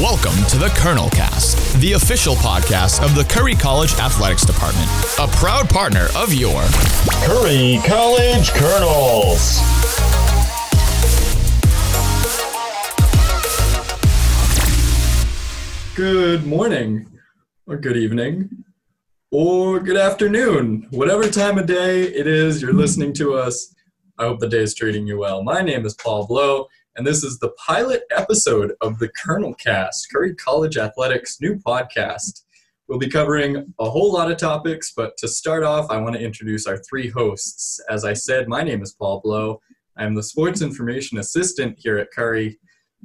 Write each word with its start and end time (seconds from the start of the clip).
Welcome 0.00 0.46
to 0.46 0.56
the 0.56 0.72
Colonel 0.74 1.10
Cast, 1.10 1.78
the 1.78 1.92
official 1.92 2.34
podcast 2.36 3.04
of 3.04 3.14
the 3.14 3.24
Curry 3.24 3.54
College 3.54 3.92
Athletics 3.98 4.42
Department, 4.42 4.88
a 5.20 5.28
proud 5.36 5.68
partner 5.68 6.06
of 6.16 6.32
your 6.32 6.62
Curry 7.26 7.78
College 7.84 8.50
Colonels. 8.52 9.60
Good 15.94 16.46
morning, 16.46 17.06
or 17.66 17.76
good 17.76 17.98
evening, 17.98 18.64
or 19.30 19.78
good 19.78 19.98
afternoon. 19.98 20.86
Whatever 20.90 21.28
time 21.28 21.58
of 21.58 21.66
day 21.66 22.04
it 22.04 22.26
is 22.26 22.62
you're 22.62 22.72
listening 22.72 23.12
to 23.14 23.34
us, 23.34 23.74
I 24.18 24.24
hope 24.24 24.40
the 24.40 24.48
day 24.48 24.62
is 24.62 24.74
treating 24.74 25.06
you 25.06 25.18
well. 25.18 25.42
My 25.42 25.60
name 25.60 25.84
is 25.84 25.92
Paul 25.92 26.26
Blow, 26.26 26.68
and 26.96 27.06
this 27.06 27.24
is 27.24 27.38
the 27.38 27.52
pilot 27.52 28.02
episode 28.10 28.74
of 28.82 28.98
the 28.98 29.08
Colonel 29.08 29.54
Cast, 29.54 30.08
Curry 30.12 30.34
College 30.34 30.76
Athletics' 30.76 31.40
new 31.40 31.56
podcast. 31.56 32.42
We'll 32.86 32.98
be 32.98 33.08
covering 33.08 33.72
a 33.80 33.88
whole 33.88 34.12
lot 34.12 34.30
of 34.30 34.36
topics, 34.36 34.92
but 34.94 35.16
to 35.18 35.28
start 35.28 35.64
off, 35.64 35.90
I 35.90 35.96
want 35.96 36.16
to 36.16 36.22
introduce 36.22 36.66
our 36.66 36.76
three 36.78 37.08
hosts. 37.08 37.80
As 37.88 38.04
I 38.04 38.12
said, 38.12 38.48
my 38.48 38.62
name 38.62 38.82
is 38.82 38.92
Paul 38.92 39.20
Blow. 39.24 39.60
I'm 39.96 40.14
the 40.14 40.22
Sports 40.22 40.60
Information 40.60 41.18
Assistant 41.18 41.78
here 41.78 41.96
at 41.96 42.10
Curry. 42.10 42.58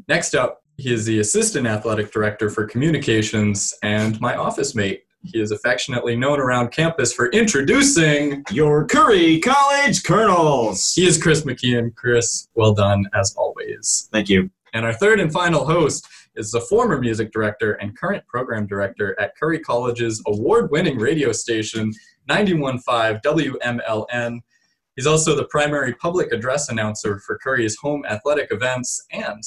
Next 0.09 0.35
up, 0.35 0.61
he 0.77 0.93
is 0.93 1.05
the 1.05 1.19
Assistant 1.19 1.65
Athletic 1.65 2.11
Director 2.11 2.49
for 2.49 2.65
Communications 2.65 3.73
and 3.83 4.19
my 4.19 4.35
office 4.35 4.75
mate. 4.75 5.03
He 5.31 5.39
is 5.39 5.51
affectionately 5.51 6.15
known 6.15 6.39
around 6.39 6.71
campus 6.71 7.11
for 7.13 7.29
introducing. 7.31 8.43
Your 8.51 8.85
Curry 8.85 9.39
College 9.39 10.03
Colonels. 10.03 10.93
He 10.93 11.05
is 11.05 11.21
Chris 11.21 11.41
McKeon. 11.41 11.95
Chris, 11.95 12.47
well 12.55 12.73
done 12.73 13.05
as 13.13 13.35
always. 13.37 14.09
Thank 14.11 14.29
you. 14.29 14.49
And 14.73 14.85
our 14.85 14.93
third 14.93 15.19
and 15.19 15.31
final 15.31 15.65
host 15.65 16.07
is 16.35 16.51
the 16.51 16.61
former 16.61 16.99
music 16.99 17.31
director 17.31 17.73
and 17.73 17.97
current 17.97 18.25
program 18.27 18.67
director 18.67 19.19
at 19.19 19.35
Curry 19.35 19.59
College's 19.59 20.21
award 20.27 20.71
winning 20.71 20.97
radio 20.97 21.31
station, 21.31 21.91
915 22.27 23.21
WMLN. 23.23 24.39
He's 24.95 25.07
also 25.07 25.35
the 25.35 25.45
primary 25.45 25.93
public 25.93 26.31
address 26.31 26.69
announcer 26.69 27.19
for 27.19 27.37
Curry's 27.37 27.77
home 27.77 28.05
athletic 28.07 28.51
events, 28.51 29.05
and 29.11 29.43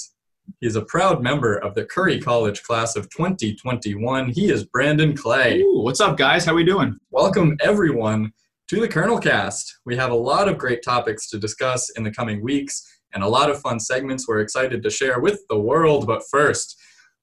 he 0.59 0.67
is 0.67 0.77
a 0.77 0.83
proud 0.83 1.23
member 1.23 1.57
of 1.59 1.75
the 1.75 1.85
Curry 1.85 2.21
College 2.21 2.63
class 2.63 2.97
of 2.97 3.09
2021. 3.11 4.31
He 4.31 4.51
is 4.51 4.65
Brandon 4.65 5.17
Clay. 5.17 5.61
Ooh, 5.61 5.83
what's 5.83 6.01
up, 6.01 6.17
guys? 6.17 6.45
How 6.45 6.55
we 6.55 6.65
doing? 6.65 6.99
Welcome, 7.11 7.57
everyone, 7.63 8.33
to 8.69 8.81
the 8.81 8.89
Colonel 8.89 9.19
Cast. 9.19 9.81
We 9.85 9.97
have 9.97 10.11
a 10.11 10.17
lot 10.17 10.49
of 10.49 10.59
great 10.59 10.83
topics 10.83 11.29
to 11.31 11.39
discuss 11.39 11.91
in 11.91 12.03
the 12.03 12.11
coming 12.11 12.43
weeks 12.43 12.83
and 13.13 13.23
a 13.23 13.29
lot 13.29 13.51
of 13.51 13.61
fun 13.61 13.79
segments 13.79 14.27
we're 14.27 14.41
excited 14.41 14.83
to 14.83 14.91
share 14.91 15.21
with 15.21 15.41
the 15.49 15.59
world. 15.59 16.07
But 16.07 16.23
first, 16.31 16.77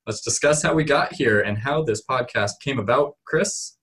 let's 0.05 0.21
discuss 0.21 0.61
how 0.61 0.73
we 0.73 0.83
got 0.83 1.13
here 1.13 1.41
and 1.41 1.57
how 1.57 1.83
this 1.83 2.03
podcast 2.09 2.51
came 2.63 2.79
about. 2.79 3.15
Chris? 3.25 3.77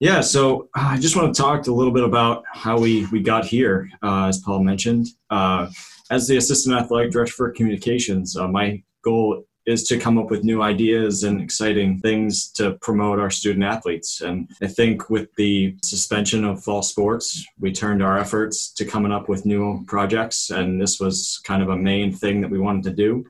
Yeah, 0.00 0.20
so 0.20 0.68
uh, 0.76 0.88
I 0.90 0.98
just 0.98 1.14
want 1.14 1.34
to 1.34 1.40
talk 1.40 1.66
a 1.68 1.72
little 1.72 1.92
bit 1.92 2.02
about 2.02 2.42
how 2.52 2.78
we, 2.78 3.06
we 3.06 3.20
got 3.20 3.44
here, 3.44 3.88
uh, 4.02 4.26
as 4.26 4.38
Paul 4.38 4.64
mentioned. 4.64 5.06
Uh, 5.30 5.68
as 6.12 6.28
the 6.28 6.36
Assistant 6.36 6.76
Athletic 6.76 7.10
Director 7.10 7.32
for 7.32 7.50
Communications, 7.50 8.36
uh, 8.36 8.46
my 8.46 8.82
goal 9.00 9.46
is 9.64 9.84
to 9.84 9.98
come 9.98 10.18
up 10.18 10.30
with 10.30 10.44
new 10.44 10.60
ideas 10.60 11.22
and 11.24 11.40
exciting 11.40 12.00
things 12.00 12.50
to 12.50 12.72
promote 12.82 13.18
our 13.18 13.30
student 13.30 13.64
athletes. 13.64 14.20
And 14.20 14.50
I 14.60 14.66
think 14.66 15.08
with 15.08 15.34
the 15.36 15.74
suspension 15.82 16.44
of 16.44 16.62
fall 16.62 16.82
sports, 16.82 17.42
we 17.58 17.72
turned 17.72 18.02
our 18.02 18.18
efforts 18.18 18.72
to 18.74 18.84
coming 18.84 19.10
up 19.10 19.30
with 19.30 19.46
new 19.46 19.84
projects. 19.86 20.50
And 20.50 20.78
this 20.78 21.00
was 21.00 21.40
kind 21.44 21.62
of 21.62 21.70
a 21.70 21.76
main 21.76 22.12
thing 22.12 22.42
that 22.42 22.50
we 22.50 22.58
wanted 22.58 22.82
to 22.84 22.92
do 22.92 23.24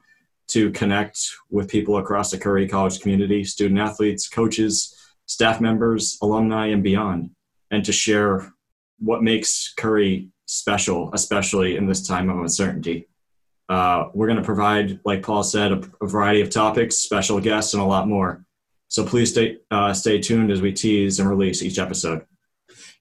to 0.49 0.73
connect 0.73 1.21
with 1.51 1.71
people 1.71 1.99
across 1.99 2.33
the 2.33 2.39
Curry 2.39 2.67
College 2.67 3.01
community, 3.01 3.45
student 3.45 3.79
athletes, 3.79 4.29
coaches, 4.29 4.97
staff 5.27 5.61
members, 5.61 6.19
alumni, 6.21 6.67
and 6.67 6.83
beyond, 6.83 7.31
and 7.71 7.85
to 7.85 7.93
share 7.93 8.53
what 8.99 9.23
makes 9.23 9.73
Curry 9.77 10.32
special, 10.53 11.11
especially 11.15 11.77
in 11.77 11.87
this 11.87 12.07
time 12.07 12.29
of 12.29 12.39
uncertainty. 12.39 13.09
Uh, 13.69 14.09
we're 14.13 14.27
going 14.27 14.39
to 14.39 14.45
provide, 14.45 15.01
like 15.05 15.23
Paul 15.23 15.43
said, 15.43 15.73
a, 15.73 15.83
a, 16.03 16.07
variety 16.07 16.43
of 16.43 16.51
topics, 16.51 16.97
special 16.97 17.41
guests, 17.41 17.73
and 17.73 17.83
a 17.83 17.87
lot 17.87 18.07
more. 18.07 18.45
So 18.89 19.07
please 19.07 19.31
stay 19.31 19.59
uh, 19.71 19.95
stay 19.95 20.21
tuned 20.21 20.51
as 20.51 20.61
we 20.61 20.73
tease 20.73 21.19
and 21.19 21.29
release 21.29 21.63
each 21.63 21.79
episode. 21.79 22.27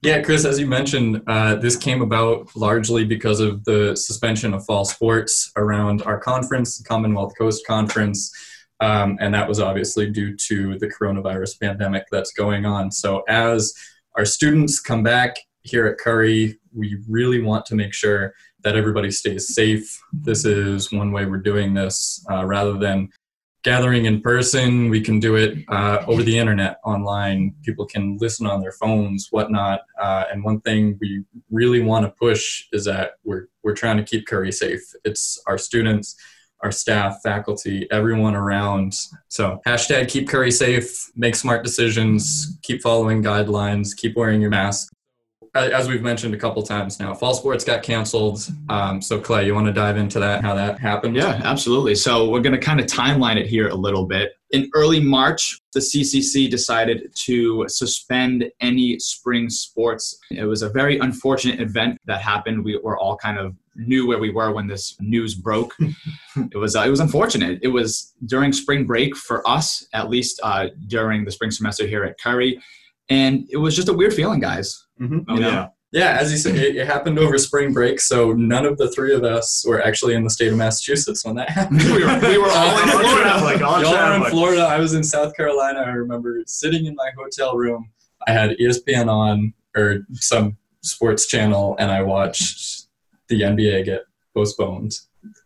Yeah, 0.02 0.22
Chris, 0.22 0.46
as 0.46 0.60
you 0.60 0.66
mentioned, 0.66 1.22
uh, 1.28 1.56
this 1.56 1.76
came 1.76 2.02
about 2.02 2.56
largely 2.56 3.04
because 3.04 3.40
of 3.40 3.64
the 3.66 3.96
suspension 3.96 4.54
of 4.54 4.66
fall 4.66 4.86
sports 4.86 5.52
around 5.58 6.02
our 6.04 6.18
conference, 6.18 6.78
the 6.78 6.86
Commonwealth 6.86 7.34
Coast 7.38 7.68
Conference, 7.68 8.32
um, 8.80 9.18
and 9.20 9.34
that 9.34 9.48
was 9.48 9.60
obviously 9.60 10.10
due 10.10 10.36
to 10.38 10.80
the 10.80 10.88
coronavirus 10.88 11.60
pandemic 11.60 12.06
that's 12.12 12.32
going 12.32 12.66
on. 12.66 12.92
So 12.92 13.24
as 13.28 13.74
our 14.18 14.26
students 14.26 14.80
come 14.80 15.04
back 15.04 15.36
here 15.64 15.86
at 15.88 15.98
Curry, 15.98 16.60
we 16.74 16.98
really 17.08 17.42
want 17.42 17.66
to 17.68 17.76
make 17.76 17.94
sure 17.94 18.34
that 18.64 18.76
everybody 18.76 19.12
stays 19.12 19.54
safe. 19.54 20.02
This 20.14 20.46
is 20.46 20.92
one 20.92 21.12
way 21.12 21.26
we're 21.26 21.38
doing 21.38 21.74
this. 21.74 22.24
Uh, 22.30 22.46
rather 22.46 22.78
than 22.78 23.10
gathering 23.64 24.06
in 24.06 24.22
person, 24.22 24.90
we 24.90 25.02
can 25.02 25.20
do 25.20 25.36
it 25.36 25.60
uh, 25.68 26.04
over 26.08 26.24
the 26.24 26.38
internet, 26.38 26.78
online. 26.84 27.54
People 27.64 27.86
can 27.86 28.18
listen 28.20 28.48
on 28.48 28.62
their 28.62 28.72
phones, 28.72 29.28
whatnot. 29.32 29.82
Uh, 30.00 30.26
and 30.32 30.44
one 30.44 30.62
thing 30.62 30.98
we 31.00 31.24
really 31.52 31.82
want 31.82 32.06
to 32.06 32.12
push 32.12 32.66
is 32.72 32.86
that 32.86 33.14
we're, 33.24 33.48
we're 33.64 33.76
trying 33.76 33.98
to 33.98 34.04
keep 34.04 34.26
Curry 34.26 34.52
safe. 34.52 34.82
It's 35.04 35.42
our 35.46 35.58
students, 35.58 36.16
our 36.62 36.72
staff, 36.72 37.20
faculty, 37.24 37.88
everyone 37.92 38.36
around. 38.36 38.94
So 39.28 39.60
hashtag 39.66 40.10
keep 40.10 40.28
Curry 40.28 40.52
safe, 40.52 41.12
make 41.16 41.36
smart 41.36 41.64
decisions, 41.64 42.58
keep 42.64 42.82
following 42.82 43.24
guidelines, 43.24 43.96
keep 43.96 44.16
wearing 44.16 44.42
your 44.42 44.52
mask 44.52 44.92
as 45.54 45.88
we've 45.90 46.02
mentioned 46.02 46.34
a 46.34 46.38
couple 46.38 46.64
times 46.64 47.00
now, 47.00 47.14
fall 47.14 47.34
sports 47.34 47.64
got 47.64 47.84
canceled. 47.84 48.48
Um, 48.70 49.02
so 49.02 49.20
Clay, 49.20 49.46
you 49.46 49.54
want 49.54 49.68
to 49.68 49.74
dive 49.74 49.98
into 49.98 50.20
that, 50.20 50.44
how 50.44 50.56
that 50.56 50.80
happened? 50.80 51.16
Yeah, 51.16 51.42
absolutely. 51.44 51.96
So 51.96 52.30
we're 52.30 52.42
going 52.42 52.58
to 52.58 52.62
kind 52.62 52.80
of 52.80 52.86
timeline 52.86 53.38
it 53.38 53.48
here 53.48 53.68
a 53.68 53.76
little 53.76 54.06
bit. 54.06 54.34
In 54.52 54.70
early 54.74 55.00
March, 55.00 55.60
the 55.74 55.80
CCC 55.80 56.50
decided 56.50 57.14
to 57.26 57.66
suspend 57.68 58.46
any 58.62 59.00
spring 59.00 59.50
sports. 59.50 60.18
It 60.30 60.46
was 60.46 60.62
a 60.62 60.70
very 60.70 61.00
unfortunate 61.00 61.60
event 61.62 62.00
that 62.06 62.22
happened. 62.22 62.64
We 62.64 62.78
were 62.78 62.98
all 62.98 63.18
kind 63.18 63.38
of 63.38 63.56
knew 63.76 64.08
where 64.08 64.20
we 64.20 64.30
were 64.30 64.54
when 64.54 64.68
this 64.68 64.96
news 65.00 65.36
broke. 65.36 65.74
it 66.36 66.58
was 66.58 66.76
uh, 66.76 66.82
it 66.82 66.90
was 66.90 67.00
unfortunate. 67.00 67.60
It 67.62 67.70
was 67.70 68.14
during 68.26 68.52
spring 68.52 68.86
break 68.86 69.16
for 69.16 69.48
us, 69.48 69.88
at 69.94 70.10
least 70.10 70.42
uh, 70.44 70.68
during 70.88 71.24
the 71.24 71.32
spring 71.32 71.52
semester 71.52 71.88
here 71.88 72.04
at 72.04 72.20
Curry, 72.20 72.62
and 73.10 73.48
it 73.50 73.58
was 73.58 73.76
just 73.76 73.90
a 73.90 73.94
weird 73.94 74.14
feeling, 74.14 74.40
guys. 74.40 74.86
Mm-hmm. 75.02 75.20
Oh, 75.28 75.40
yeah. 75.40 75.68
Yeah, 75.92 76.18
as 76.18 76.32
you 76.32 76.38
said, 76.38 76.56
it, 76.56 76.78
it, 76.78 76.88
happened 76.88 77.20
over 77.20 77.38
spring 77.38 77.74
break, 77.74 78.00
so 78.00 78.32
none 78.32 78.66
of 78.66 78.78
the 78.78 78.90
three 78.92 79.14
of 79.14 79.26
us 79.26 79.66
were 79.68 79.82
actually 79.82 80.14
in 80.14 80.24
the 80.24 80.30
state 80.30 80.50
of 80.50 80.58
Massachusetts 80.58 81.26
when 81.26 81.36
that 81.36 81.50
happened. 81.50 81.82
we, 81.84 82.06
were, 82.06 82.20
we 82.20 82.38
were 82.38 82.50
all 82.50 82.80
in 82.82 82.88
Florida. 82.90 83.58
Y'all 83.60 83.82
were 83.82 84.16
in 84.16 84.32
Florida. 84.32 84.62
I 84.62 84.80
was 84.80 84.94
in 84.94 85.04
South 85.04 85.36
Carolina. 85.36 85.80
I 85.82 85.90
remember 85.90 86.42
sitting 86.48 86.86
in 86.86 86.96
my 86.96 87.12
hotel 87.18 87.58
room. 87.58 87.90
I 88.26 88.32
had 88.32 88.52
ESPN 88.52 89.10
on 89.10 89.54
or 89.76 90.06
some 90.14 90.56
sports 90.82 91.28
channel, 91.28 91.76
and 91.78 91.92
I 91.92 92.04
watched 92.04 92.88
the 93.28 93.42
NBA 93.42 93.84
get 93.84 94.04
postponed. 94.34 94.94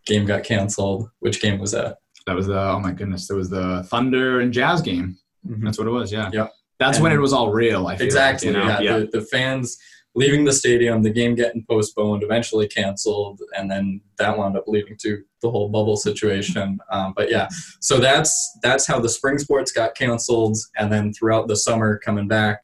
Game 0.06 0.26
got 0.26 0.44
canceled. 0.44 1.10
Which 1.22 1.42
game 1.42 1.60
was 1.60 1.72
that? 1.72 1.98
That 2.28 2.36
was 2.36 2.46
the 2.46 2.60
oh 2.60 2.80
my 2.80 2.92
goodness. 2.92 3.28
There 3.28 3.38
was 3.38 3.50
the 3.50 3.84
Thunder 3.90 4.42
and 4.42 4.54
Jazz 4.54 4.82
game. 4.82 5.18
Mm-hmm. 5.48 5.66
That's 5.66 5.80
what 5.80 5.88
it 5.88 5.92
was. 5.92 6.12
Yeah. 6.12 6.30
Yep. 6.32 6.52
That's 6.80 6.98
and 6.98 7.04
when 7.04 7.14
it 7.14 7.20
was 7.20 7.34
all 7.34 7.52
real. 7.52 7.88
I 7.88 7.96
feel 7.96 8.06
exactly. 8.06 8.52
Like, 8.52 8.58
you 8.58 8.64
know? 8.64 8.68
Yeah. 8.68 8.80
yeah. 8.80 8.98
The, 9.00 9.20
the, 9.20 9.22
fans 9.22 9.78
leaving 10.16 10.46
the 10.46 10.54
stadium, 10.54 11.04
the 11.04 11.10
game 11.10 11.36
getting 11.36 11.66
postponed, 11.70 12.24
eventually 12.24 12.68
canceled, 12.68 13.42
and 13.58 13.70
then 13.70 14.02
that 14.18 14.38
wound 14.38 14.58
up 14.58 14.66
leading 14.68 14.98
to 15.02 15.22
the 15.42 15.50
whole 15.50 15.70
bubble 15.70 15.98
situation. 15.98 16.80
Um, 16.90 17.14
but 17.16 17.30
yeah, 17.30 17.48
so 17.80 18.00
that's 18.00 18.58
that's 18.64 18.88
how 18.88 19.00
the 19.00 19.10
spring 19.10 19.38
sports 19.38 19.72
got 19.72 19.96
canceled, 19.96 20.58
and 20.78 20.92
then 20.92 21.14
throughout 21.14 21.48
the 21.48 21.56
summer 21.56 21.98
coming 22.00 22.28
back. 22.28 22.62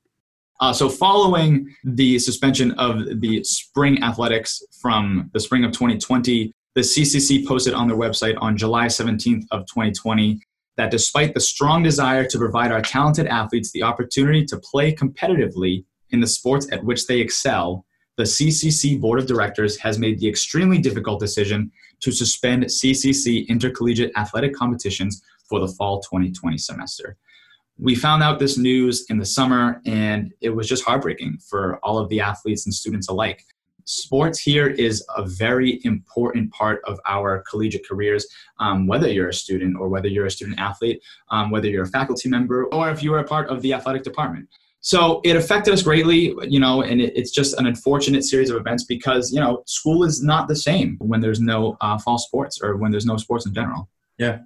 Uh, 0.61 0.71
so 0.71 0.87
following 0.87 1.75
the 1.83 2.19
suspension 2.19 2.71
of 2.73 3.19
the 3.19 3.43
spring 3.43 4.01
athletics 4.03 4.63
from 4.79 5.29
the 5.33 5.39
spring 5.39 5.63
of 5.63 5.71
2020, 5.71 6.53
the 6.75 6.81
CCC 6.81 7.45
posted 7.47 7.73
on 7.73 7.87
their 7.87 7.97
website 7.97 8.37
on 8.39 8.55
July 8.55 8.85
17th 8.85 9.43
of 9.49 9.61
2020 9.65 10.39
that 10.81 10.89
despite 10.89 11.35
the 11.35 11.39
strong 11.39 11.83
desire 11.83 12.25
to 12.25 12.39
provide 12.39 12.71
our 12.71 12.81
talented 12.81 13.27
athletes 13.27 13.71
the 13.71 13.83
opportunity 13.83 14.43
to 14.43 14.57
play 14.57 14.91
competitively 14.91 15.85
in 16.09 16.19
the 16.19 16.25
sports 16.25 16.67
at 16.71 16.83
which 16.83 17.05
they 17.05 17.19
excel, 17.19 17.85
the 18.17 18.23
CCC 18.23 18.99
Board 18.99 19.19
of 19.19 19.27
Directors 19.27 19.77
has 19.77 19.99
made 19.99 20.17
the 20.17 20.27
extremely 20.27 20.79
difficult 20.79 21.19
decision 21.19 21.71
to 21.99 22.11
suspend 22.11 22.63
CCC 22.63 23.47
intercollegiate 23.47 24.11
athletic 24.17 24.55
competitions 24.55 25.21
for 25.47 25.59
the 25.59 25.67
fall 25.67 26.01
2020 26.01 26.57
semester. 26.57 27.15
We 27.77 27.93
found 27.93 28.23
out 28.23 28.39
this 28.39 28.57
news 28.57 29.05
in 29.11 29.19
the 29.19 29.25
summer, 29.25 29.83
and 29.85 30.33
it 30.41 30.49
was 30.49 30.67
just 30.67 30.83
heartbreaking 30.83 31.41
for 31.47 31.77
all 31.83 31.99
of 31.99 32.09
the 32.09 32.21
athletes 32.21 32.65
and 32.65 32.73
students 32.73 33.07
alike. 33.07 33.45
Sports 33.85 34.39
here 34.39 34.67
is 34.67 35.05
a 35.17 35.25
very 35.25 35.79
important 35.83 36.51
part 36.51 36.81
of 36.85 36.99
our 37.07 37.43
collegiate 37.49 37.87
careers, 37.87 38.25
um, 38.59 38.87
whether 38.87 39.11
you're 39.11 39.29
a 39.29 39.33
student 39.33 39.77
or 39.77 39.89
whether 39.89 40.07
you're 40.07 40.25
a 40.25 40.31
student 40.31 40.59
athlete, 40.59 41.01
um, 41.29 41.51
whether 41.51 41.67
you're 41.67 41.83
a 41.83 41.87
faculty 41.87 42.29
member, 42.29 42.65
or 42.67 42.89
if 42.89 43.01
you 43.03 43.13
are 43.13 43.19
a 43.19 43.23
part 43.23 43.49
of 43.49 43.61
the 43.61 43.73
athletic 43.73 44.03
department. 44.03 44.47
So 44.81 45.21
it 45.23 45.35
affected 45.35 45.73
us 45.73 45.83
greatly, 45.83 46.33
you 46.41 46.59
know, 46.59 46.81
and 46.81 46.99
it, 46.99 47.13
it's 47.15 47.29
just 47.29 47.59
an 47.59 47.67
unfortunate 47.67 48.23
series 48.23 48.49
of 48.49 48.57
events 48.57 48.83
because, 48.83 49.31
you 49.31 49.39
know, 49.39 49.61
school 49.67 50.03
is 50.03 50.23
not 50.23 50.47
the 50.47 50.55
same 50.55 50.97
when 50.99 51.21
there's 51.21 51.39
no 51.39 51.77
uh, 51.81 51.99
fall 51.99 52.17
sports 52.17 52.59
or 52.61 52.77
when 52.77 52.89
there's 52.89 53.05
no 53.05 53.17
sports 53.17 53.45
in 53.45 53.53
general. 53.53 53.89
Yeah. 54.17 54.39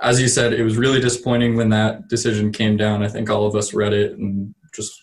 As 0.00 0.20
you 0.20 0.28
said, 0.28 0.54
it 0.54 0.62
was 0.62 0.78
really 0.78 1.00
disappointing 1.00 1.54
when 1.54 1.68
that 1.68 2.08
decision 2.08 2.50
came 2.50 2.78
down. 2.78 3.02
I 3.02 3.08
think 3.08 3.28
all 3.28 3.46
of 3.46 3.54
us 3.54 3.74
read 3.74 3.92
it 3.92 4.12
and 4.12 4.54
just 4.74 5.02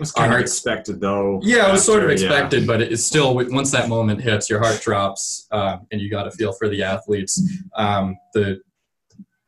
was 0.00 0.12
kind 0.12 0.32
of 0.32 0.40
expected, 0.40 1.00
though. 1.00 1.40
Yeah, 1.42 1.68
it 1.68 1.72
was 1.72 1.84
sort 1.84 2.02
of 2.02 2.10
after, 2.10 2.24
yeah. 2.24 2.30
expected, 2.30 2.66
but 2.66 2.80
it's 2.82 3.04
still 3.04 3.34
once 3.34 3.70
that 3.70 3.88
moment 3.88 4.20
hits, 4.20 4.50
your 4.50 4.58
heart 4.58 4.80
drops, 4.80 5.46
um, 5.52 5.86
and 5.92 6.00
you 6.00 6.10
got 6.10 6.24
to 6.24 6.30
feel 6.30 6.52
for 6.52 6.68
the 6.68 6.82
athletes. 6.82 7.40
Um, 7.76 8.16
the 8.34 8.60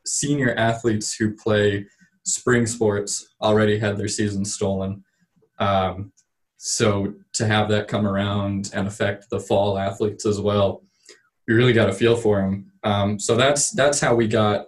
senior 0.07 0.55
athletes 0.55 1.15
who 1.15 1.35
play 1.35 1.87
spring 2.25 2.67
sports 2.67 3.35
already 3.41 3.79
had 3.79 3.97
their 3.97 4.09
season 4.09 4.45
stolen. 4.45 5.03
Um, 5.59 6.13
so 6.59 7.15
to 7.35 7.47
have 7.47 7.69
that 7.71 7.89
come 7.89 8.07
around 8.07 8.71
and 8.75 8.87
affect 8.87 9.29
the 9.31 9.41
fall 9.41 9.79
athletes 9.79 10.27
as 10.27 10.41
well, 10.41 10.85
you 11.49 11.57
really 11.57 11.73
got 11.73 11.87
to 11.87 11.93
feel 11.93 12.17
for 12.17 12.41
them. 12.41 12.71
Um, 12.85 13.19
so 13.19 13.37
that's 13.37 13.71
that's 13.71 14.01
how 14.01 14.15
we 14.15 14.29
got 14.29 14.67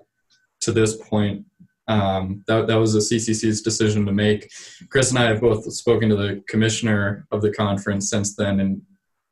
to 0.62 0.72
this 0.72 0.96
point. 0.96 1.44
Um, 1.86 2.42
that, 2.46 2.66
that 2.66 2.76
was 2.76 2.94
the 2.94 3.00
CCC's 3.00 3.62
decision 3.62 4.06
to 4.06 4.12
make. 4.12 4.50
Chris 4.88 5.10
and 5.10 5.18
I 5.18 5.24
have 5.24 5.40
both 5.40 5.70
spoken 5.72 6.08
to 6.08 6.16
the 6.16 6.42
commissioner 6.48 7.26
of 7.30 7.42
the 7.42 7.52
conference 7.52 8.08
since 8.08 8.34
then, 8.36 8.60
and 8.60 8.82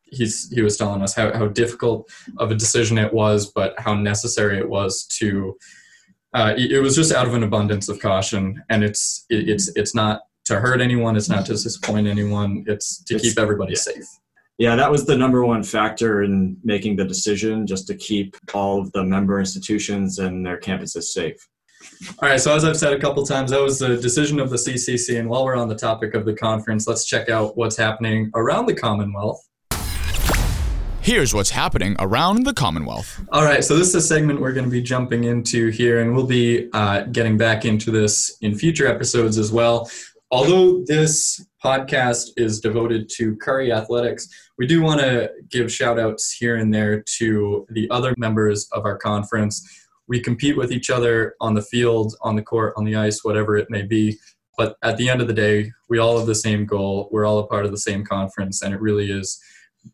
he's 0.05 0.51
he 0.53 0.63
was 0.63 0.77
telling 0.77 1.03
us 1.03 1.15
how, 1.15 1.33
how 1.33 1.49
difficult 1.49 2.11
of 2.39 2.51
a 2.51 2.55
decision 2.55 2.99
it 2.99 3.13
was, 3.13 3.47
but 3.47 3.75
how 3.79 3.95
necessary 3.95 4.59
it 4.59 4.69
was 4.69 5.07
to. 5.19 5.57
Uh, 6.35 6.55
it, 6.57 6.73
it 6.73 6.81
was 6.81 6.97
just 6.97 7.13
out 7.13 7.27
of 7.27 7.35
an 7.35 7.43
abundance 7.43 7.89
of 7.89 8.01
caution, 8.01 8.63
and 8.69 8.85
it's 8.85 9.25
it, 9.31 9.49
it's 9.49 9.69
it's 9.77 9.95
not 9.95 10.21
to 10.45 10.61
hurt 10.61 10.81
anyone. 10.81 11.17
It's 11.17 11.29
not 11.29 11.47
to 11.47 11.53
disappoint 11.53 12.07
anyone. 12.07 12.65
It's 12.67 13.03
to 13.05 13.15
It's- 13.17 13.31
keep 13.31 13.39
everybody 13.39 13.73
yeah. 13.73 13.81
safe. 13.81 14.05
Yeah, 14.59 14.77
that 14.77 14.91
was 14.91 15.07
the 15.07 15.17
number 15.17 15.45
one 15.45 15.63
factor 15.63 16.23
in 16.23 16.57
making 16.63 16.97
the 16.97 17.05
decision, 17.05 17.67
just 17.67 17.87
to 17.89 17.95
keep 17.95 18.37
all 18.55 18.81
of 18.81 18.93
the 18.93 19.03
member 19.03 19.41
institutions 19.41 20.19
and 20.19 20.45
their 20.47 20.61
campuses 20.61 21.05
safe. 21.05 21.49
All 22.21 22.29
right, 22.29 22.41
so 22.41 22.55
as 22.55 22.65
I've 22.65 22.77
said 22.77 22.93
a 22.93 22.99
couple 22.99 23.25
times, 23.25 23.51
that 23.51 23.61
was 23.61 23.79
the 23.79 23.97
decision 23.97 24.41
of 24.41 24.51
the 24.51 24.57
CCC. 24.57 25.19
And 25.19 25.29
while 25.29 25.45
we're 25.45 25.57
on 25.57 25.69
the 25.69 25.77
topic 25.77 26.15
of 26.15 26.25
the 26.25 26.35
conference, 26.35 26.87
let's 26.87 27.05
check 27.05 27.29
out 27.29 27.57
what's 27.57 27.77
happening 27.77 28.31
around 28.35 28.67
the 28.67 28.75
Commonwealth. 28.75 29.49
Here's 31.01 31.35
what's 31.35 31.51
happening 31.51 31.97
around 31.99 32.45
the 32.45 32.55
Commonwealth. 32.55 33.21
All 33.33 33.45
right, 33.45 33.65
so 33.65 33.77
this 33.77 33.89
is 33.89 33.95
a 33.97 34.01
segment 34.01 34.41
we're 34.41 34.53
going 34.53 34.67
to 34.67 34.71
be 34.71 34.83
jumping 34.83 35.25
into 35.25 35.69
here, 35.71 36.01
and 36.01 36.15
we'll 36.15 36.27
be 36.27 36.69
uh, 36.73 37.03
getting 37.05 37.37
back 37.37 37.65
into 37.65 37.91
this 37.91 38.37
in 38.41 38.55
future 38.55 38.87
episodes 38.87 39.37
as 39.37 39.51
well. 39.51 39.91
Although 40.31 40.85
this 40.87 41.45
podcast 41.63 42.31
is 42.37 42.61
devoted 42.61 43.11
to 43.17 43.37
Curry 43.37 43.73
athletics, 43.73 44.29
we 44.57 44.67
do 44.67 44.81
want 44.81 45.01
to 45.01 45.31
give 45.51 45.73
shout 45.73 45.99
outs 45.99 46.33
here 46.33 46.57
and 46.57 46.73
there 46.73 47.03
to 47.19 47.67
the 47.71 47.91
other 47.91 48.15
members 48.17 48.69
of 48.73 48.85
our 48.85 48.97
conference. 48.97 49.69
We 50.13 50.21
compete 50.21 50.59
with 50.59 50.73
each 50.73 50.91
other 50.91 51.37
on 51.41 51.55
the 51.55 51.63
field, 51.63 52.15
on 52.21 52.37
the 52.37 52.43
court, 52.43 52.75
on 52.77 52.85
the 52.85 52.97
ice, 52.97 53.25
whatever 53.25 53.57
it 53.57 53.71
may 53.71 53.81
be. 53.81 54.19
But 54.59 54.77
at 54.83 54.99
the 54.99 55.09
end 55.09 55.23
of 55.23 55.27
the 55.27 55.33
day, 55.33 55.73
we 55.89 55.97
all 55.97 56.19
have 56.19 56.27
the 56.27 56.35
same 56.35 56.67
goal. 56.67 57.09
We're 57.11 57.25
all 57.25 57.39
a 57.39 57.47
part 57.47 57.65
of 57.65 57.71
the 57.71 57.79
same 57.79 58.05
conference, 58.05 58.61
and 58.61 58.75
it 58.75 58.81
really 58.83 59.11
is 59.11 59.41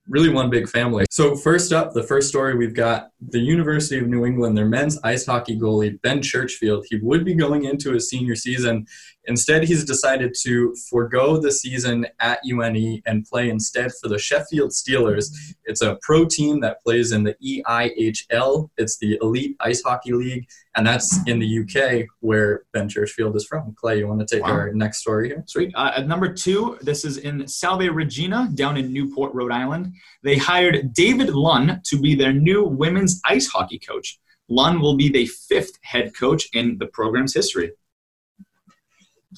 really 0.09 0.29
one 0.29 0.51
big 0.51 0.69
family. 0.69 1.05
So 1.09 1.37
first 1.37 1.73
up, 1.73 1.93
the 1.93 2.03
first 2.03 2.29
story 2.29 2.57
we've 2.57 2.75
got 2.75 3.11
the 3.29 3.39
University 3.39 4.01
of 4.01 4.09
New 4.09 4.27
England, 4.27 4.59
their 4.59 4.67
men's 4.67 4.99
ice 5.05 5.25
hockey 5.25 5.57
goalie, 5.57 6.03
Ben 6.03 6.21
Churchfield. 6.21 6.85
He 6.91 6.97
would 7.01 7.25
be 7.25 7.35
going 7.35 7.67
into 7.67 7.93
his 7.93 8.11
senior 8.11 8.35
season. 8.35 8.87
Instead, 9.29 9.63
he's 9.65 9.85
decided 9.85 10.35
to 10.43 10.75
forego 10.91 11.37
the 11.39 11.53
season 11.53 12.07
at 12.19 12.41
UNE 12.45 13.03
and 13.07 13.25
play 13.27 13.51
instead 13.51 13.93
for 14.01 14.09
the 14.09 14.19
Sheffield 14.19 14.71
Steelers. 14.71 15.27
It's 15.65 15.83
a 15.83 15.99
pro 16.03 16.25
team 16.25 16.61
that 16.61 16.83
plays 16.83 17.13
in 17.13 17.25
the 17.25 17.35
EIHL. 17.45 18.71
It's 18.79 18.97
the 18.99 19.19
Elite 19.23 19.55
Ice 19.61 19.83
Hockey 19.83 20.13
League, 20.13 20.49
and 20.77 20.87
that's 20.87 21.19
in 21.27 21.39
the 21.39 21.59
UK 21.61 22.07
where 22.21 22.63
Ben 22.73 22.89
Churchfield 22.89 23.37
is 23.37 23.45
from. 23.47 23.75
Clay, 23.75 23.99
you 23.99 24.09
want 24.09 24.21
to 24.21 24.27
take 24.27 24.45
Wow. 24.45 24.53
our 24.53 24.73
next 24.73 24.99
story 24.99 25.29
here? 25.29 25.45
Sweet. 25.47 25.73
Uh, 25.75 25.93
at 25.97 26.09
number 26.09 26.33
two, 26.33 26.79
this 26.81 27.05
is 27.05 27.19
in 27.19 27.47
Salve 27.47 27.89
Regina 27.95 28.51
down 28.55 28.77
in 28.79 28.93
Newport, 28.93 29.35
Rhode 29.35 29.53
Island. 29.53 29.93
They 30.23 30.37
hired 30.39 30.95
David 30.95 31.31
Lunn 31.31 31.83
to 31.85 32.01
be 32.01 32.15
their 32.15 32.33
new 32.33 32.65
women's 32.65 33.21
ice 33.27 33.47
hockey 33.47 33.79
coach. 33.79 34.19
Lunn 34.49 34.81
will 34.81 34.97
be 34.97 35.11
the 35.11 35.27
fifth 35.27 35.73
head 35.83 36.17
coach 36.17 36.49
in 36.55 36.79
the 36.79 36.87
program's 36.87 37.35
history. 37.35 37.73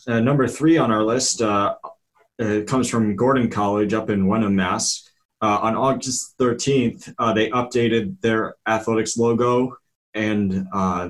Uh, 0.06 0.20
number 0.20 0.46
three 0.46 0.76
on 0.78 0.90
our 0.90 1.02
list 1.02 1.42
uh, 1.42 1.74
uh, 2.40 2.60
comes 2.66 2.88
from 2.88 3.16
Gordon 3.16 3.50
College 3.50 3.92
up 3.94 4.10
in 4.10 4.26
Wenham, 4.26 4.54
Mass. 4.56 5.08
Uh, 5.42 5.58
on 5.62 5.74
August 5.74 6.36
13th, 6.38 7.12
uh, 7.18 7.32
they 7.32 7.48
updated 7.50 8.20
their 8.20 8.56
athletics 8.66 9.16
logo 9.16 9.74
and 10.14 10.66
uh, 10.72 11.08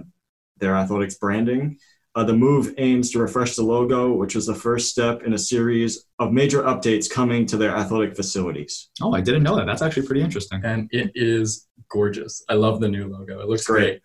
their 0.59 0.77
athletics 0.77 1.17
branding. 1.17 1.77
Uh, 2.15 2.25
the 2.25 2.33
move 2.33 2.75
aims 2.79 3.11
to 3.11 3.19
refresh 3.21 3.55
the 3.57 3.63
logo, 3.63 4.13
which 4.13 4.35
was 4.35 4.47
the 4.47 4.55
first 4.55 4.91
step 4.91 5.23
in 5.23 5.33
a 5.35 5.39
series 5.39 6.07
of 6.19 6.33
major 6.33 6.63
updates 6.63 7.09
coming 7.11 7.47
to 7.47 7.57
their 7.57 7.75
athletic 7.77 8.17
facilities. 8.17 8.89
Oh, 9.01 9.13
I 9.15 9.21
didn't 9.21 9.43
know 9.45 9.57
that. 9.57 9.67
That's 9.67 9.83
actually 9.83 10.07
pretty 10.07 10.23
interesting. 10.23 10.61
and 10.65 10.89
it 10.93 11.13
is 11.15 11.69
gorgeous. 11.89 12.45
I 12.49 12.55
love 12.55 12.81
the 12.81 12.89
new 12.89 13.07
logo. 13.09 13.41
It 13.41 13.49
looks 13.49 13.65
Great. 13.65 13.83
great. 13.83 14.03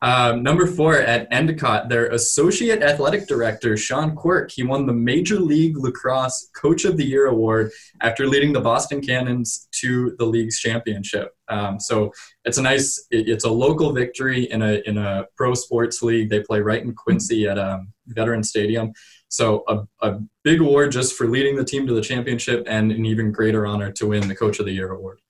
Um, 0.00 0.44
number 0.44 0.66
four 0.68 0.94
at 1.00 1.26
Endicott, 1.32 1.88
their 1.88 2.06
associate 2.10 2.82
athletic 2.82 3.26
director 3.26 3.76
Sean 3.76 4.14
Quirk. 4.14 4.50
He 4.52 4.62
won 4.62 4.86
the 4.86 4.92
Major 4.92 5.40
League 5.40 5.76
Lacrosse 5.76 6.50
Coach 6.54 6.84
of 6.84 6.96
the 6.96 7.04
Year 7.04 7.26
award 7.26 7.72
after 8.00 8.28
leading 8.28 8.52
the 8.52 8.60
Boston 8.60 9.00
Cannons 9.00 9.66
to 9.80 10.14
the 10.18 10.24
league's 10.24 10.60
championship. 10.60 11.34
Um, 11.48 11.80
so 11.80 12.12
it's 12.44 12.58
a 12.58 12.62
nice, 12.62 13.06
it- 13.10 13.28
it's 13.28 13.44
a 13.44 13.50
local 13.50 13.92
victory 13.92 14.44
in 14.44 14.62
a 14.62 14.80
in 14.86 14.98
a 14.98 15.26
pro 15.36 15.54
sports 15.54 16.00
league. 16.00 16.30
They 16.30 16.40
play 16.42 16.60
right 16.60 16.82
in 16.82 16.94
Quincy 16.94 17.48
at 17.48 17.58
um, 17.58 17.92
Veteran 18.06 18.44
Stadium. 18.44 18.92
So 19.30 19.64
a, 19.68 19.80
a 20.06 20.20
big 20.44 20.60
award 20.60 20.92
just 20.92 21.14
for 21.14 21.26
leading 21.26 21.56
the 21.56 21.64
team 21.64 21.86
to 21.88 21.92
the 21.92 22.00
championship, 22.00 22.64
and 22.68 22.92
an 22.92 23.04
even 23.04 23.32
greater 23.32 23.66
honor 23.66 23.90
to 23.92 24.06
win 24.06 24.28
the 24.28 24.36
Coach 24.36 24.60
of 24.60 24.66
the 24.66 24.72
Year 24.72 24.90
award. 24.92 25.20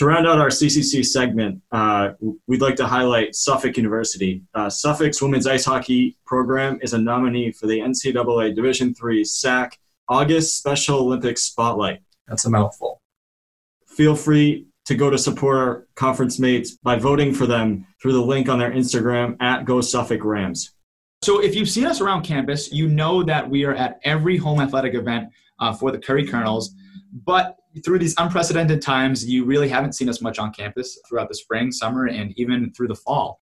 To 0.00 0.06
round 0.06 0.26
out 0.26 0.38
our 0.38 0.48
CCC 0.48 1.04
segment, 1.04 1.60
uh, 1.72 2.12
we'd 2.46 2.62
like 2.62 2.76
to 2.76 2.86
highlight 2.86 3.34
Suffolk 3.34 3.76
University. 3.76 4.42
Uh, 4.54 4.70
Suffolk's 4.70 5.20
women's 5.20 5.46
ice 5.46 5.66
hockey 5.66 6.16
program 6.24 6.78
is 6.80 6.94
a 6.94 6.98
nominee 6.98 7.52
for 7.52 7.66
the 7.66 7.80
NCAA 7.80 8.56
Division 8.56 8.94
III 8.98 9.22
SAAC 9.24 9.72
August 10.08 10.56
Special 10.56 11.00
Olympics 11.00 11.42
Spotlight. 11.42 12.00
That's 12.26 12.46
a 12.46 12.50
mouthful. 12.50 13.02
Feel 13.88 14.16
free 14.16 14.68
to 14.86 14.94
go 14.94 15.10
to 15.10 15.18
support 15.18 15.58
our 15.58 15.86
conference 15.96 16.38
mates 16.38 16.78
by 16.78 16.96
voting 16.96 17.34
for 17.34 17.44
them 17.44 17.86
through 18.00 18.14
the 18.14 18.22
link 18.22 18.48
on 18.48 18.58
their 18.58 18.70
Instagram 18.70 19.36
at 19.42 19.66
Go 19.66 19.82
Suffolk 19.82 20.24
Rams. 20.24 20.70
So 21.20 21.42
if 21.42 21.54
you've 21.54 21.68
seen 21.68 21.84
us 21.84 22.00
around 22.00 22.22
campus, 22.22 22.72
you 22.72 22.88
know 22.88 23.22
that 23.24 23.50
we 23.50 23.66
are 23.66 23.74
at 23.74 24.00
every 24.04 24.38
home 24.38 24.62
athletic 24.62 24.94
event 24.94 25.28
uh, 25.58 25.74
for 25.74 25.92
the 25.92 25.98
Curry 25.98 26.26
Colonels. 26.26 26.74
But 27.26 27.58
through 27.84 27.98
these 27.98 28.14
unprecedented 28.18 28.82
times, 28.82 29.24
you 29.24 29.44
really 29.44 29.68
haven't 29.68 29.94
seen 29.94 30.08
us 30.08 30.20
much 30.20 30.38
on 30.38 30.52
campus 30.52 30.98
throughout 31.08 31.28
the 31.28 31.34
spring, 31.34 31.70
summer, 31.70 32.06
and 32.06 32.32
even 32.36 32.72
through 32.72 32.88
the 32.88 32.94
fall. 32.94 33.40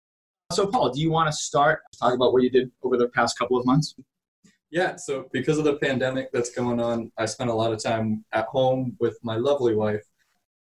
So, 0.51 0.68
Paul, 0.68 0.92
do 0.92 1.01
you 1.01 1.10
want 1.10 1.28
to 1.28 1.34
start 1.34 1.82
talk 2.00 2.13
about 2.13 2.34
what 2.34 2.44
you 2.44 2.50
did 2.50 2.72
over 2.84 2.98
the 2.98 3.08
past 3.10 3.40
couple 3.40 3.58
of 3.58 3.66
months? 3.66 3.96
Yeah, 4.70 4.96
so 4.96 5.28
because 5.34 5.58
of 5.58 5.66
the 5.66 5.78
pandemic 5.78 6.32
that's 6.32 6.51
going 6.51 6.80
on, 6.80 7.12
I 7.18 7.25
spent 7.25 7.50
a 7.50 7.54
lot 7.54 7.74
of 7.74 7.82
time 7.82 8.24
at 8.32 8.46
home 8.46 8.96
with 9.00 9.18
my 9.24 9.36
lovely 9.36 9.75
wife. 9.75 10.06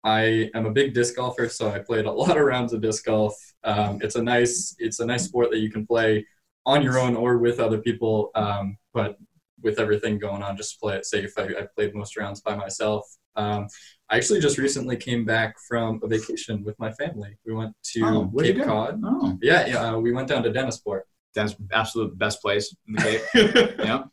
I 0.04 0.50
am 0.54 0.66
a 0.66 0.72
big 0.72 0.94
disc 0.94 1.16
golfer, 1.16 1.50
so 1.50 1.70
I 1.70 1.80
played 1.80 2.06
a 2.06 2.12
lot 2.12 2.38
of 2.38 2.44
rounds 2.44 2.74
of 2.74 2.82
disc 2.82 3.06
golf. 3.06 3.36
Um, 3.64 4.00
it's 4.02 4.16
a 4.16 4.22
nice, 4.24 4.76
it's 4.80 5.00
a 5.00 5.06
nice 5.06 5.26
sport 5.26 5.50
that 5.52 5.60
you 5.60 5.72
can 5.72 5.86
play 5.86 6.26
on 6.66 6.82
your 6.82 7.00
own 7.00 7.16
or 7.16 7.38
with 7.38 7.60
other 7.60 7.80
people. 7.80 8.32
Um, 8.36 8.78
but 8.94 9.18
with 9.62 9.80
everything 9.80 10.20
going 10.20 10.44
on, 10.44 10.58
just 10.58 10.80
play 10.80 10.96
it 10.96 11.06
safe. 11.06 11.34
I, 11.38 11.44
I 11.44 11.68
played 11.76 11.96
most 11.96 12.18
rounds 12.18 12.42
by 12.42 12.56
myself. 12.56 13.06
Um, 13.36 13.68
I 14.10 14.18
actually 14.18 14.40
just 14.40 14.58
recently 14.58 14.98
came 14.98 15.26
back 15.26 15.56
from 15.68 16.00
a 16.04 16.08
vacation 16.08 16.64
with 16.64 16.78
my 16.80 16.92
family. 16.94 17.38
We 17.46 17.54
went 17.54 17.74
to 17.94 18.02
Oh, 18.06 18.32
Cape? 18.40 18.64
Cod. 18.64 19.02
Oh, 19.04 19.38
Yeah, 19.42 19.66
yeah, 19.66 19.84
uh, 19.94 19.98
we 20.00 20.12
went 20.14 20.28
down 20.28 20.44
to 20.44 20.52
Dennisport. 20.52 21.02
that's 21.34 21.56
absolute 21.74 22.18
best 22.18 22.42
place 22.42 22.74
in 22.88 22.94
the 22.96 23.02
Cape. 23.02 23.80
Yeah. 23.80 24.04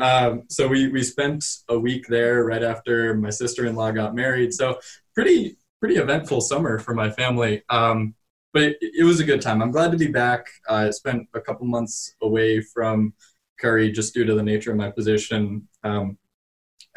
Um, 0.00 0.44
so 0.48 0.68
we, 0.68 0.88
we 0.88 1.02
spent 1.02 1.44
a 1.68 1.76
week 1.78 2.06
there 2.08 2.44
right 2.44 2.62
after 2.62 3.14
my 3.14 3.30
sister-in-law 3.30 3.90
got 3.90 4.14
married. 4.14 4.54
So 4.54 4.78
pretty 5.14 5.56
pretty 5.80 5.96
eventful 5.96 6.40
summer 6.40 6.78
for 6.78 6.94
my 6.94 7.10
family. 7.10 7.62
Um, 7.68 8.14
but 8.52 8.62
it, 8.62 8.76
it 8.80 9.04
was 9.04 9.18
a 9.20 9.24
good 9.24 9.40
time. 9.42 9.60
I'm 9.60 9.72
glad 9.72 9.90
to 9.92 9.98
be 9.98 10.06
back. 10.08 10.46
I 10.68 10.90
spent 10.90 11.26
a 11.34 11.40
couple 11.40 11.66
months 11.66 12.14
away 12.22 12.60
from 12.60 13.14
Curry 13.60 13.90
just 13.92 14.14
due 14.14 14.24
to 14.24 14.34
the 14.34 14.42
nature 14.42 14.70
of 14.70 14.76
my 14.76 14.90
position. 14.90 15.68
Um, 15.84 16.16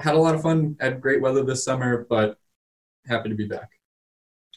had 0.01 0.15
a 0.15 0.19
lot 0.19 0.35
of 0.35 0.41
fun. 0.41 0.75
Had 0.79 1.01
great 1.01 1.21
weather 1.21 1.43
this 1.43 1.63
summer, 1.63 2.05
but 2.09 2.37
happy 3.07 3.29
to 3.29 3.35
be 3.35 3.47
back. 3.47 3.69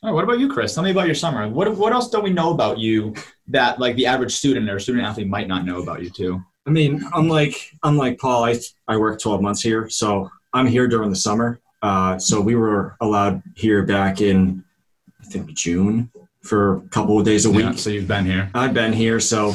All 0.03 0.11
right, 0.11 0.15
what 0.15 0.25
about 0.25 0.39
you, 0.39 0.53
Chris? 0.53 0.75
Tell 0.75 0.85
me 0.85 0.91
about 0.91 1.07
your 1.07 1.15
summer. 1.15 1.49
What 1.49 1.75
what 1.77 1.93
else 1.93 2.11
don't 2.11 2.25
we 2.25 2.31
know 2.31 2.53
about 2.53 2.79
you 2.79 3.15
that 3.49 3.79
like 3.79 3.97
the 3.97 4.07
average 4.07 4.33
student 4.33 4.69
or 4.69 4.79
student 4.79 5.05
athlete 5.05 5.29
might 5.29 5.49
not 5.49 5.65
know 5.65 5.83
about 5.83 6.03
you 6.03 6.11
too? 6.11 6.43
I 6.67 6.71
mean, 6.71 7.03
unlike 7.15 7.73
unlike 7.83 8.19
Paul, 8.19 8.45
I 8.45 8.59
I 8.87 8.97
worked 8.97 9.23
12 9.23 9.41
months 9.41 9.63
here, 9.63 9.89
so 9.89 10.31
I'm 10.53 10.67
here 10.67 10.89
during 10.89 11.11
the 11.11 11.17
summer. 11.17 11.61
Uh, 11.83 12.19
so 12.19 12.41
we 12.41 12.55
were 12.55 12.97
allowed 13.01 13.43
here 13.55 13.83
back 13.83 14.21
in 14.21 14.65
I 15.21 15.25
think 15.27 15.53
June 15.55 16.11
for 16.43 16.77
a 16.77 16.81
couple 16.89 17.19
of 17.19 17.25
days 17.25 17.47
a 17.47 17.51
week. 17.51 17.65
Yeah, 17.65 17.73
so 17.73 17.91
you've 17.91 18.09
been 18.09 18.27
here. 18.27 18.51
I've 18.55 18.75
been 18.75 18.93
here, 18.93 19.21
so 19.21 19.49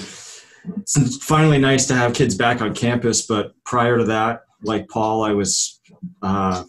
it's 0.75 1.23
finally 1.23 1.59
nice 1.59 1.85
to 1.87 1.95
have 1.95 2.13
kids 2.13 2.35
back 2.35 2.61
on 2.61 2.73
campus. 2.73 3.21
But 3.21 3.53
prior 3.63 3.97
to 3.97 4.05
that, 4.05 4.45
like 4.63 4.87
Paul, 4.87 5.23
I 5.23 5.33
was 5.33 5.79
uh, 6.21 6.63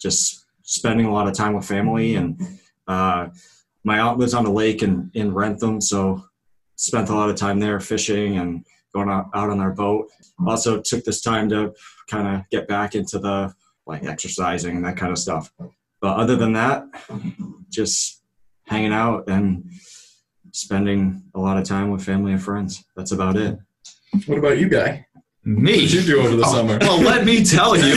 just 0.00 0.44
spending 0.62 1.06
a 1.06 1.12
lot 1.12 1.28
of 1.28 1.34
time 1.34 1.54
with 1.54 1.64
family, 1.64 2.16
and 2.16 2.40
uh, 2.86 3.28
my 3.84 4.00
aunt 4.00 4.18
lives 4.18 4.34
on 4.34 4.46
a 4.46 4.52
lake 4.52 4.82
in 4.82 5.10
in 5.14 5.34
Wrentham, 5.34 5.80
so 5.80 6.24
spent 6.76 7.08
a 7.08 7.14
lot 7.14 7.30
of 7.30 7.36
time 7.36 7.58
there 7.58 7.80
fishing 7.80 8.38
and 8.38 8.64
going 8.94 9.08
out, 9.08 9.26
out 9.34 9.50
on 9.50 9.60
our 9.60 9.72
boat. 9.72 10.08
Also 10.46 10.80
took 10.80 11.04
this 11.04 11.20
time 11.20 11.48
to 11.48 11.74
kind 12.08 12.36
of 12.36 12.48
get 12.50 12.68
back 12.68 12.94
into 12.94 13.18
the 13.18 13.54
like 13.86 14.04
exercising 14.04 14.76
and 14.76 14.84
that 14.84 14.96
kind 14.96 15.12
of 15.12 15.18
stuff. 15.18 15.52
But 16.00 16.16
other 16.16 16.36
than 16.36 16.52
that, 16.54 16.84
just 17.70 18.22
hanging 18.64 18.92
out 18.92 19.28
and 19.28 19.70
spending 20.52 21.22
a 21.34 21.40
lot 21.40 21.58
of 21.58 21.64
time 21.64 21.90
with 21.90 22.04
family 22.04 22.32
and 22.32 22.42
friends. 22.42 22.84
That's 22.96 23.12
about 23.12 23.36
it. 23.36 23.58
What 24.26 24.38
about 24.38 24.58
you, 24.58 24.68
guy? 24.68 25.05
Me? 25.46 25.72
What 25.72 25.80
did 25.80 25.92
you 25.92 26.02
do 26.02 26.20
over 26.20 26.36
the 26.36 26.42
Oh, 26.44 26.52
summer? 26.52 26.78
Well, 26.80 27.00
let 27.00 27.24
me 27.24 27.44
tell 27.44 27.76
you, 27.76 27.84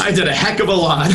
I 0.00 0.10
did 0.14 0.26
a 0.26 0.34
heck 0.34 0.58
of 0.58 0.68
a 0.68 0.74
lot. 0.74 1.08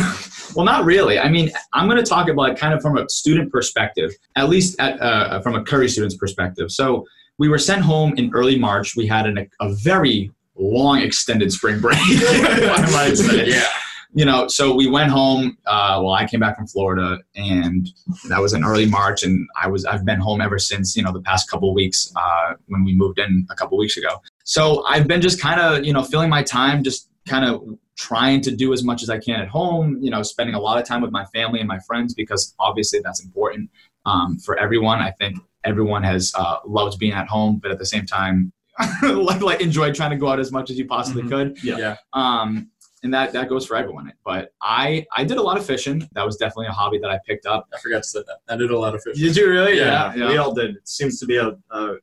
well, 0.55 0.65
not 0.65 0.85
really. 0.85 1.19
I 1.19 1.27
mean, 1.29 1.51
I'm 1.73 1.87
going 1.89 2.01
to 2.01 2.09
talk 2.09 2.29
about 2.29 2.57
kind 2.57 2.73
of 2.73 2.81
from 2.81 2.97
a 2.97 3.09
student 3.09 3.51
perspective, 3.51 4.11
at 4.37 4.47
least 4.47 4.79
at, 4.79 4.99
uh, 5.01 5.41
from 5.41 5.55
a 5.55 5.63
Curry 5.63 5.89
student's 5.89 6.15
perspective. 6.15 6.71
So 6.71 7.05
we 7.39 7.49
were 7.49 7.57
sent 7.57 7.81
home 7.81 8.13
in 8.17 8.31
early 8.33 8.57
March. 8.57 8.95
We 8.95 9.05
had 9.05 9.25
an, 9.27 9.49
a 9.59 9.73
very 9.73 10.31
long 10.55 10.99
extended 11.01 11.51
spring 11.51 11.81
break. 11.81 11.97
I 12.01 12.89
might 12.93 13.15
say. 13.17 13.47
yeah. 13.49 13.67
you 14.13 14.23
know, 14.23 14.47
so 14.47 14.73
we 14.73 14.87
went 14.87 15.11
home. 15.11 15.57
Uh, 15.65 15.99
well, 16.03 16.13
I 16.13 16.25
came 16.25 16.39
back 16.39 16.55
from 16.55 16.67
Florida, 16.67 17.19
and 17.35 17.89
that 18.29 18.39
was 18.39 18.53
in 18.53 18.63
early 18.63 18.85
March, 18.85 19.23
and 19.23 19.45
I 19.61 19.67
was 19.67 19.83
I've 19.83 20.05
been 20.05 20.19
home 20.19 20.39
ever 20.39 20.59
since. 20.59 20.95
You 20.95 21.03
know, 21.03 21.11
the 21.11 21.21
past 21.21 21.49
couple 21.49 21.73
weeks 21.73 22.13
uh, 22.15 22.53
when 22.67 22.85
we 22.85 22.95
moved 22.95 23.19
in 23.19 23.45
a 23.49 23.55
couple 23.55 23.77
of 23.77 23.79
weeks 23.79 23.97
ago. 23.97 24.21
So 24.43 24.83
I've 24.85 25.07
been 25.07 25.21
just 25.21 25.41
kind 25.41 25.59
of 25.59 25.85
you 25.85 25.93
know 25.93 26.03
filling 26.03 26.29
my 26.29 26.43
time, 26.43 26.83
just 26.83 27.09
kind 27.27 27.45
of 27.45 27.63
trying 27.95 28.41
to 28.41 28.51
do 28.55 28.73
as 28.73 28.83
much 28.83 29.03
as 29.03 29.09
I 29.09 29.17
can 29.19 29.39
at 29.39 29.47
home. 29.47 29.97
You 30.01 30.11
know, 30.11 30.23
spending 30.23 30.55
a 30.55 30.59
lot 30.59 30.79
of 30.79 30.85
time 30.87 31.01
with 31.01 31.11
my 31.11 31.25
family 31.25 31.59
and 31.59 31.67
my 31.67 31.79
friends 31.87 32.13
because 32.13 32.53
obviously 32.59 32.99
that's 33.03 33.23
important 33.23 33.69
um, 34.05 34.37
for 34.39 34.57
everyone. 34.59 34.99
I 34.99 35.11
think 35.11 35.37
everyone 35.63 36.03
has 36.03 36.31
uh, 36.35 36.57
loved 36.65 36.99
being 36.99 37.13
at 37.13 37.27
home, 37.27 37.59
but 37.61 37.71
at 37.71 37.79
the 37.79 37.85
same 37.85 38.05
time. 38.05 38.51
like, 39.03 39.39
like 39.41 39.61
enjoyed 39.61 39.93
trying 39.93 40.09
to 40.09 40.17
go 40.17 40.29
out 40.29 40.39
as 40.39 40.51
much 40.51 40.71
as 40.71 40.79
you 40.79 40.85
possibly 40.87 41.21
Mhm. 41.21 41.29
could 41.29 41.63
Yeah. 41.63 41.77
Yeah. 41.77 41.95
um, 42.13 42.71
and 43.03 43.13
that 43.13 43.31
that 43.33 43.47
goes 43.47 43.67
for 43.67 43.75
everyone. 43.77 44.11
But 44.25 44.51
I 44.63 45.05
I 45.15 45.23
did 45.25 45.37
a 45.37 45.41
lot 45.43 45.57
of 45.59 45.65
fishing. 45.65 46.09
That 46.13 46.25
was 46.25 46.37
definitely 46.37 46.67
a 46.67 46.71
hobby 46.71 46.97
that 46.97 47.11
I 47.11 47.19
picked 47.27 47.45
up. 47.45 47.67
I 47.71 47.77
forgot 47.79 48.01
to 48.01 48.09
say 48.09 48.23
that. 48.25 48.37
I 48.51 48.57
did 48.57 48.71
a 48.71 48.79
lot 48.79 48.95
of 48.95 49.03
fishing. 49.03 49.21
Did 49.23 49.37
you 49.37 49.47
really? 49.47 49.77
Yeah, 49.77 50.15
we 50.15 50.37
all 50.37 50.53
did. 50.55 50.71
It 50.77 50.87
seems 50.89 51.19
to 51.19 51.27
be 51.27 51.37
a, 51.37 51.49
a 51.69 51.95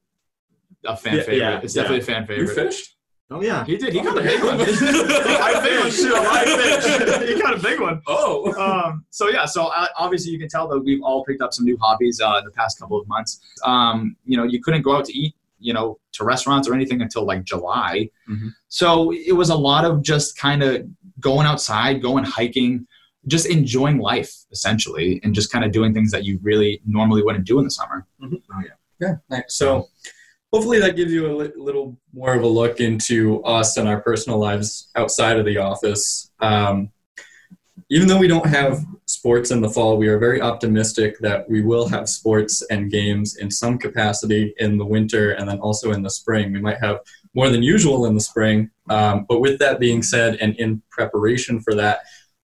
a 0.87 0.97
fan 0.97 1.17
Yeah, 1.17 1.23
favorite. 1.23 1.37
yeah, 1.39 1.61
it's 1.63 1.75
yeah. 1.77 1.83
definitely 1.83 2.03
a 2.03 2.07
fan 2.07 2.27
favorite. 2.27 2.39
You 2.49 2.55
favorite. 2.55 2.73
fished? 2.73 2.97
oh 3.33 3.43
yeah. 3.43 3.65
He 3.65 3.77
did. 3.77 3.93
He 3.93 4.01
Oh, 4.01 4.05
got 4.05 4.19
a 4.19 4.23
big 4.23 4.43
one. 4.43 4.61
I 4.61 5.61
fished. 5.63 6.05
I 6.05 6.45
fished. 6.45 7.23
he 7.29 7.41
got 7.41 7.55
a 7.59 7.63
big 7.63 7.81
one. 7.81 8.01
Oh. 8.07 8.53
Um, 8.61 9.05
so 9.11 9.29
yeah, 9.29 9.45
so 9.45 9.67
uh, 9.67 9.87
obviously 9.97 10.33
you 10.33 10.39
can 10.39 10.49
tell 10.49 10.67
that 10.69 10.81
we've 10.81 11.03
all 11.03 11.25
picked 11.25 11.41
up 11.43 11.53
some 11.53 11.65
new 11.65 11.77
hobbies 11.81 12.21
uh, 12.21 12.37
in 12.39 12.45
the 12.45 12.51
past 12.51 12.79
couple 12.81 12.99
of 13.01 13.07
months. 13.09 13.41
Um, 13.65 14.17
you 14.25 14.37
know, 14.37 14.45
you 14.45 14.61
couldn't 14.63 14.83
go 14.83 14.97
out 14.97 15.05
to 15.07 15.13
eat, 15.17 15.35
you 15.61 15.73
know, 15.73 15.99
to 16.13 16.25
restaurants 16.25 16.69
or 16.69 16.75
anything 16.75 17.03
until 17.03 17.25
like 17.25 17.45
July. 17.45 18.09
Mhm. 18.29 18.49
So 18.69 19.13
it 19.13 19.33
was 19.37 19.51
a 19.51 19.57
lot 19.57 19.85
of 19.85 20.03
just 20.03 20.37
kind 20.37 20.63
of 20.63 20.85
going 21.21 21.47
outside, 21.47 22.03
going 22.03 22.25
hiking, 22.25 22.87
just 23.29 23.47
enjoying 23.47 23.99
life 23.99 24.33
essentially, 24.51 25.21
and 25.23 25.35
just 25.35 25.53
kind 25.53 25.65
of 25.65 25.71
doing 25.71 25.95
things 25.95 26.11
that 26.11 26.25
you 26.25 26.41
really 26.43 26.81
normally 26.87 27.23
wouldn't 27.23 27.47
do 27.47 27.59
in 27.59 27.65
the 27.65 27.71
summer. 27.71 28.07
Oh 28.25 28.31
yeah, 29.01 29.15
nice. 29.29 29.45
So 29.49 29.87
hopefully 30.53 30.81
that 30.81 30.97
gives 30.97 31.13
you 31.13 31.31
a 31.31 31.35
li- 31.35 31.53
little 31.57 31.97
more 32.13 32.35
of 32.35 32.43
a 32.43 32.47
look 32.47 32.81
into 32.81 33.43
us 33.45 33.77
and 33.77 33.89
our 33.89 34.01
personal 34.01 34.39
lives 34.39 34.91
outside 34.97 35.39
of 35.39 35.45
the 35.45 35.59
office. 35.59 36.31
Um, 36.41 36.91
even 37.89 38.07
though 38.07 38.19
we 38.19 38.29
don't 38.29 38.47
have 38.47 38.85
sports 39.07 39.51
in 39.51 39.61
the 39.61 39.69
fall, 39.69 39.97
we 39.97 40.09
are 40.09 40.19
very 40.19 40.41
optimistic 40.41 41.19
that 41.19 41.49
we 41.49 41.63
will 41.63 41.89
have 41.89 42.09
sports 42.09 42.63
and 42.71 42.91
games 42.91 43.37
in 43.37 43.51
some 43.51 43.79
capacity 43.79 44.55
in 44.59 44.79
the 44.79 44.87
winter 44.87 45.33
and 45.33 45.49
then 45.49 45.59
also 45.59 45.93
in 45.93 46.03
the 46.03 46.11
spring. 46.11 46.53
We 46.53 46.61
might 46.61 46.79
have 46.79 47.01
more 47.35 47.49
than 47.49 47.63
usual 47.63 48.07
in 48.07 48.15
the 48.15 48.21
spring. 48.21 48.71
Um, 48.89 49.27
but 49.29 49.41
with 49.41 49.59
that 49.59 49.81
being 49.81 50.03
said, 50.03 50.37
and 50.41 50.55
in 50.57 50.83
preparation 50.91 51.61
for 51.61 51.75
that, 51.75 52.01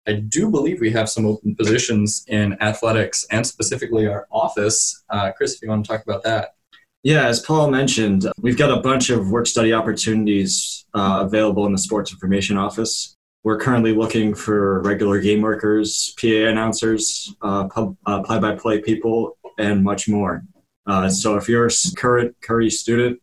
I 0.08 0.14
do 0.14 0.50
believe 0.50 0.82
we 0.82 0.92
have 0.92 1.10
some 1.10 1.26
open 1.26 1.56
positions 1.56 2.26
in 2.28 2.62
athletics 2.62 3.26
and 3.32 3.46
specifically 3.48 4.08
our 4.08 4.28
office. 4.32 5.04
Uh, 5.10 5.32
Chris, 5.32 5.56
if 5.56 5.62
you 5.62 5.70
want 5.70 5.86
to 5.86 5.92
talk 5.92 6.04
about 6.04 6.24
that. 6.24 6.56
Yeah, 7.04 7.28
as 7.28 7.42
Paul 7.42 7.70
mentioned, 7.70 8.26
we've 8.40 8.58
got 8.58 8.72
a 8.72 8.80
bunch 8.82 9.10
of 9.10 9.30
work 9.30 9.46
study 9.46 9.74
opportunities 9.74 10.86
uh, 10.94 11.20
available 11.26 11.66
in 11.66 11.74
the 11.74 11.78
sports 11.78 12.14
information 12.14 12.58
office. 12.58 13.18
We're 13.44 13.60
currently 13.60 13.94
looking 13.94 14.34
for 14.34 14.82
regular 14.84 15.20
game 15.20 15.42
workers, 15.42 16.16
PA 16.18 16.48
announcers, 16.48 17.36
uh, 17.42 17.68
uh, 18.06 18.24
play-by-play 18.24 18.84
people, 18.84 19.38
and 19.58 19.84
much 19.84 20.08
more. 20.08 20.46
Uh, 20.88 21.10
so 21.10 21.36
if 21.36 21.50
you're 21.50 21.68
a 21.68 21.72
current 21.98 22.38
Curry 22.42 22.70
student 22.70 23.22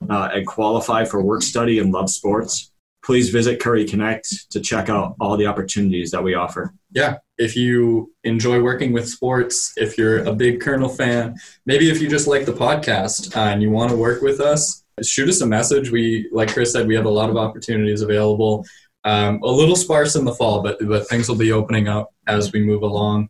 and 0.00 0.46
qualify 0.46 1.04
for 1.04 1.22
work 1.22 1.42
study 1.42 1.80
and 1.80 1.92
love 1.92 2.08
sports, 2.08 2.67
please 3.02 3.30
visit 3.30 3.60
Curry 3.60 3.84
Connect 3.84 4.50
to 4.50 4.60
check 4.60 4.88
out 4.88 5.14
all 5.20 5.36
the 5.36 5.46
opportunities 5.46 6.10
that 6.10 6.22
we 6.22 6.34
offer. 6.34 6.74
yeah, 6.90 7.16
if 7.38 7.56
you 7.56 8.12
enjoy 8.24 8.60
working 8.60 8.92
with 8.92 9.08
sports, 9.08 9.72
if 9.76 9.96
you're 9.96 10.24
a 10.24 10.32
big 10.32 10.60
Colonel 10.60 10.88
fan, 10.88 11.36
maybe 11.66 11.90
if 11.90 12.02
you 12.02 12.08
just 12.08 12.26
like 12.26 12.44
the 12.44 12.52
podcast 12.52 13.36
uh, 13.36 13.50
and 13.50 13.62
you 13.62 13.70
want 13.70 13.90
to 13.90 13.96
work 13.96 14.22
with 14.22 14.40
us, 14.40 14.84
shoot 15.02 15.28
us 15.28 15.40
a 15.40 15.46
message. 15.46 15.90
We, 15.90 16.28
like 16.32 16.52
Chris 16.52 16.72
said, 16.72 16.86
we 16.86 16.96
have 16.96 17.06
a 17.06 17.10
lot 17.10 17.30
of 17.30 17.36
opportunities 17.36 18.02
available. 18.02 18.66
Um, 19.04 19.40
a 19.42 19.50
little 19.50 19.76
sparse 19.76 20.16
in 20.16 20.24
the 20.24 20.34
fall, 20.34 20.62
but 20.62 20.78
but 20.86 21.08
things 21.08 21.28
will 21.28 21.36
be 21.36 21.52
opening 21.52 21.88
up 21.88 22.12
as 22.26 22.52
we 22.52 22.60
move 22.60 22.82
along. 22.82 23.28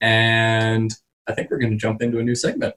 And 0.00 0.92
I 1.26 1.32
think 1.32 1.50
we're 1.50 1.58
going 1.58 1.72
to 1.72 1.78
jump 1.78 2.02
into 2.02 2.18
a 2.18 2.22
new 2.22 2.34
segment. 2.34 2.74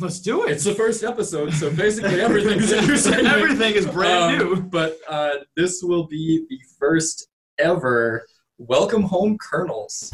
Let's 0.00 0.20
do 0.20 0.44
it. 0.46 0.52
It's 0.52 0.64
the 0.64 0.74
first 0.74 1.04
episode, 1.04 1.52
so 1.52 1.70
basically 1.70 2.18
everything's 2.22 2.72
a 2.72 2.80
new 2.80 2.96
segment. 2.96 3.28
Everything 3.28 3.74
is 3.74 3.86
brand 3.86 4.40
Um, 4.40 4.48
new. 4.48 4.62
But 4.62 4.96
uh, 5.06 5.32
this 5.54 5.82
will 5.82 6.06
be 6.06 6.46
the 6.48 6.58
first 6.78 7.28
ever 7.58 8.24
Welcome 8.56 9.02
Home 9.02 9.36
Colonels. 9.36 10.10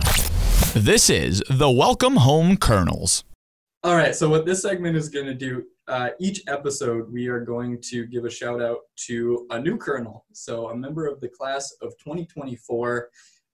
This 0.75 1.09
is 1.09 1.45
the 1.49 1.71
Welcome 1.71 2.17
Home 2.17 2.57
Colonels. 2.57 3.23
All 3.85 3.95
right, 3.95 4.17
so 4.17 4.29
what 4.29 4.45
this 4.45 4.63
segment 4.63 4.97
is 4.97 5.09
going 5.09 5.27
to 5.27 5.35
do, 5.35 5.63
uh, 5.87 6.11
each 6.19 6.43
episode, 6.49 7.13
we 7.13 7.29
are 7.29 7.39
going 7.41 7.81
to 7.83 8.05
give 8.07 8.25
a 8.25 8.31
shout 8.31 8.61
out 8.61 8.79
to 9.07 9.47
a 9.51 9.61
new 9.61 9.77
colonel. 9.77 10.25
So, 10.33 10.71
a 10.71 10.77
member 10.77 11.07
of 11.07 11.21
the 11.21 11.29
class 11.29 11.73
of 11.83 11.93
2024. 11.99 13.11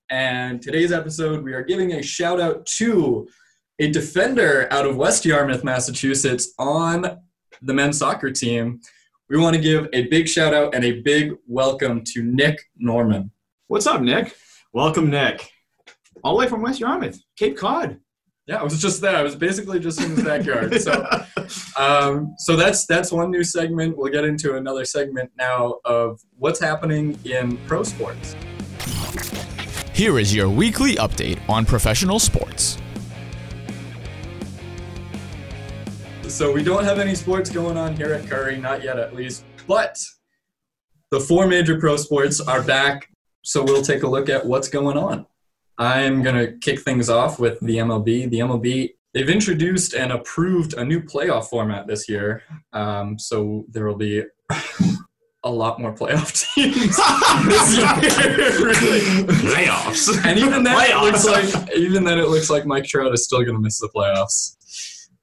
And 0.09 0.63
today's 0.63 0.91
episode, 0.91 1.45
we 1.45 1.53
are 1.53 1.63
giving 1.63 1.93
a 1.93 2.03
shout 2.03 2.41
out 2.41 2.65
to 2.79 3.29
a 3.81 3.91
defender 3.91 4.69
out 4.71 4.87
of 4.87 4.97
West 4.97 5.25
Yarmouth, 5.25 5.65
Massachusetts, 5.65 6.55
on 6.59 7.19
the 7.63 7.75
men's 7.75 7.99
soccer 7.99 8.31
team. 8.31 8.81
We 9.29 9.39
want 9.39 9.57
to 9.57 9.63
give 9.63 9.89
a 9.93 10.07
big 10.09 10.29
shout 10.29 10.55
out 10.55 10.75
and 10.75 10.85
a 10.85 11.01
big 11.01 11.33
welcome 11.49 12.05
to 12.13 12.23
Nick 12.23 12.61
Norman. 12.77 13.33
What's 13.67 13.87
up, 13.87 14.01
Nick? 14.01 14.37
Welcome, 14.73 15.11
Nick. 15.11 15.51
All 16.23 16.35
the 16.35 16.41
way 16.41 16.49
from 16.49 16.63
West 16.63 16.79
Yarmouth, 16.79 17.21
Cape 17.37 17.57
Cod. 17.57 17.99
Yeah, 18.47 18.57
I 18.57 18.63
was 18.63 18.81
just 18.81 19.01
there. 19.01 19.17
I 19.17 19.23
was 19.23 19.35
basically 19.35 19.81
just 19.81 20.01
in 20.01 20.11
his 20.11 20.25
backyard. 20.25 20.75
So, 20.81 21.07
um, 21.77 22.35
so 22.39 22.57
that's 22.57 22.87
that's 22.87 23.11
one 23.13 23.31
new 23.31 23.45
segment. 23.45 23.97
We'll 23.97 24.13
get 24.13 24.25
into 24.25 24.57
another 24.57 24.85
segment 24.85 25.31
now 25.37 25.81
of 25.85 26.21
what's 26.39 26.61
happening 26.61 27.19
in 27.25 27.57
pro 27.67 27.83
sports. 27.83 28.35
Here 29.93 30.19
is 30.19 30.35
your 30.35 30.49
weekly 30.49 30.95
update 30.97 31.39
on 31.49 31.65
professional 31.67 32.19
sports. 32.19 32.79
So 36.35 36.51
we 36.51 36.65
don't 36.65 36.83
have 36.83 36.99
any 36.99 37.15
sports 37.15 37.49
going 37.49 37.77
on 37.77 37.95
here 37.95 38.13
at 38.13 38.29
Curry, 38.29 38.59
not 38.59 38.83
yet 38.83 38.99
at 38.99 39.15
least. 39.15 39.45
But 39.69 39.97
the 41.13 41.21
four 41.21 41.47
major 41.47 41.79
pro 41.79 41.97
sports 41.97 42.41
are 42.41 42.61
back. 42.61 43.09
So 43.43 43.63
we'll 43.63 43.83
take 43.83 44.03
a 44.03 44.09
look 44.09 44.29
at 44.29 44.45
what's 44.45 44.67
going 44.67 44.97
on. 44.97 45.27
I'm 45.79 46.25
going 46.25 46.35
to 46.35 46.59
kick 46.59 46.81
things 46.81 47.09
off 47.09 47.39
with 47.39 47.61
the 47.61 47.77
MLB. 47.77 48.29
The 48.31 48.41
MLB, 48.41 48.95
they've 49.13 49.29
introduced 49.29 49.95
and 49.95 50.11
approved 50.11 50.75
a 50.75 50.85
new 50.85 51.01
playoff 51.01 51.45
format 51.45 51.87
this 51.87 52.09
year. 52.09 52.43
Um, 52.73 53.17
so 53.17 53.65
there 53.69 53.87
will 53.87 53.95
be 53.95 54.25
a 55.45 55.51
lot 55.53 55.79
more 55.79 55.95
playoff 55.95 56.33
teams 56.55 56.99
really. 58.61 59.03
Playoffs. 59.39 60.25
And 60.25 60.37
even 60.41 60.65
then, 60.65 60.77
it 60.81 61.01
looks 61.01 61.25
like 61.25 61.77
even 61.77 62.03
then 62.03 62.19
it 62.19 62.27
looks 62.27 62.51
like 62.51 62.67
Mike 62.67 62.87
Trout 62.87 63.15
is 63.15 63.23
still 63.25 63.43
going 63.45 63.55
to 63.55 63.61
miss 63.61 63.79
the 63.79 63.89
playoffs. 63.95 64.57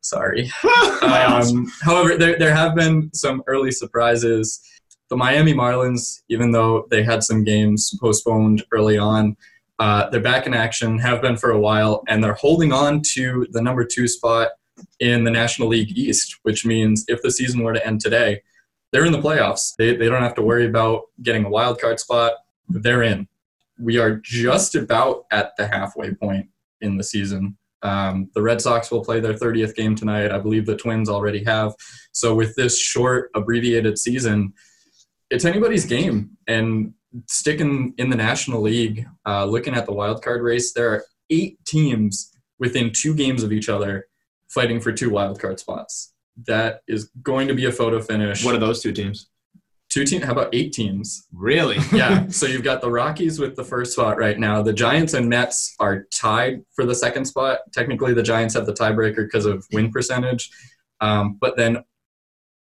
Sorry. 0.02 0.52
Um, 1.04 1.72
however, 1.82 2.16
there 2.16 2.38
there 2.38 2.54
have 2.54 2.76
been 2.76 3.12
some 3.14 3.42
early 3.48 3.72
surprises. 3.72 4.62
The 5.10 5.18
Miami 5.18 5.54
Marlins, 5.54 6.22
even 6.30 6.52
though 6.52 6.88
they 6.92 7.04
had 7.04 7.24
some 7.24 7.44
games 7.44 7.94
postponed 8.00 8.64
early 8.72 8.98
on, 8.98 9.36
uh, 9.80 10.10
they're 10.10 10.22
back 10.22 10.46
in 10.46 10.54
action. 10.54 11.00
Have 11.00 11.22
been 11.22 11.38
for 11.38 11.52
a 11.52 11.60
while, 11.60 12.04
and 12.08 12.24
they're 12.24 12.36
holding 12.36 12.72
on 12.72 13.02
to 13.14 13.48
the 13.52 13.62
number 13.62 13.84
two 13.84 14.08
spot 14.08 14.50
in 15.00 15.24
the 15.24 15.32
National 15.32 15.68
League 15.68 15.98
East, 15.98 16.38
which 16.44 16.66
means 16.66 17.04
if 17.08 17.22
the 17.22 17.32
season 17.32 17.64
were 17.64 17.74
to 17.74 17.86
end 17.86 18.00
today, 18.02 18.42
they're 18.92 19.06
in 19.06 19.12
the 19.12 19.22
playoffs. 19.22 19.76
They, 19.78 19.96
they 19.96 20.10
don't 20.10 20.22
have 20.22 20.36
to 20.36 20.42
worry 20.42 20.66
about 20.66 21.04
getting 21.24 21.46
a 21.46 21.50
wild 21.50 21.80
card 21.80 22.00
spot. 22.00 22.34
They're 22.70 23.04
in. 23.04 23.28
We 23.80 23.98
are 23.98 24.18
just 24.18 24.76
about 24.76 25.26
at 25.32 25.56
the 25.58 25.68
halfway 25.68 26.14
point 26.14 26.48
in 26.82 26.98
the 26.98 27.04
season. 27.04 27.58
Um, 27.84 28.30
the 28.34 28.42
Red 28.42 28.62
Sox 28.62 28.92
will 28.92 29.04
play 29.04 29.20
their 29.20 29.34
30th 29.34 29.76
game 29.76 29.96
tonight. 29.96 30.32
I 30.32 30.38
believe 30.38 30.66
the 30.66 30.78
Twins 30.78 31.10
already 31.10 31.44
have. 31.44 31.74
So 32.12 32.36
with 32.36 32.56
this 32.56 32.80
short, 32.80 33.32
abbreviated 33.36 33.98
season, 33.98 34.54
it's 35.30 35.46
anybody's 35.46 35.86
game. 35.86 36.38
And 36.48 36.94
sticking 37.28 37.94
in 37.98 38.10
the 38.10 38.16
National 38.16 38.62
League, 38.62 39.06
uh, 39.26 39.46
looking 39.46 39.74
at 39.74 39.86
the 39.86 39.94
wild 39.94 40.22
card 40.22 40.42
race, 40.42 40.74
there 40.74 40.92
are 40.92 41.04
eight 41.30 41.64
teams 41.66 42.32
within 42.60 42.92
two 42.94 43.16
games 43.16 43.44
of 43.44 43.52
each 43.52 43.70
other 43.70 44.08
fighting 44.50 44.80
for 44.80 44.92
two 44.92 45.10
wild 45.10 45.40
card 45.40 45.60
spots. 45.60 46.14
That 46.46 46.82
is 46.88 47.10
going 47.22 47.48
to 47.48 47.54
be 47.54 47.66
a 47.66 47.72
photo 47.72 48.02
finish. 48.02 48.46
What 48.46 48.56
are 48.56 48.60
those 48.60 48.82
two 48.82 48.92
teams? 48.92 49.28
Two 49.92 50.06
teams? 50.06 50.24
How 50.24 50.32
about 50.32 50.50
eight 50.54 50.74
teams? 50.74 51.28
Really? 51.32 51.78
Yeah. 51.92 52.28
so 52.30 52.46
you've 52.48 52.64
got 52.64 52.82
the 52.82 52.90
Rockies 52.90 53.38
with 53.38 53.56
the 53.56 53.64
first 53.64 53.94
spot 53.94 54.18
right 54.18 54.40
now. 54.40 54.62
The 54.62 54.74
Giants 54.74 55.14
and 55.14 55.28
Mets 55.28 55.76
are 55.80 56.06
tied 56.06 56.62
for 56.74 56.86
the 56.86 56.96
second 56.96 57.26
spot. 57.26 57.60
Technically, 57.74 58.14
the 58.14 58.24
Giants 58.24 58.54
have 58.56 58.66
the 58.66 58.74
tiebreaker 58.74 59.26
because 59.26 59.46
of 59.46 59.66
win 59.74 59.92
percentage. 59.92 60.50
Um, 61.02 61.38
but 61.40 61.58
then 61.58 61.84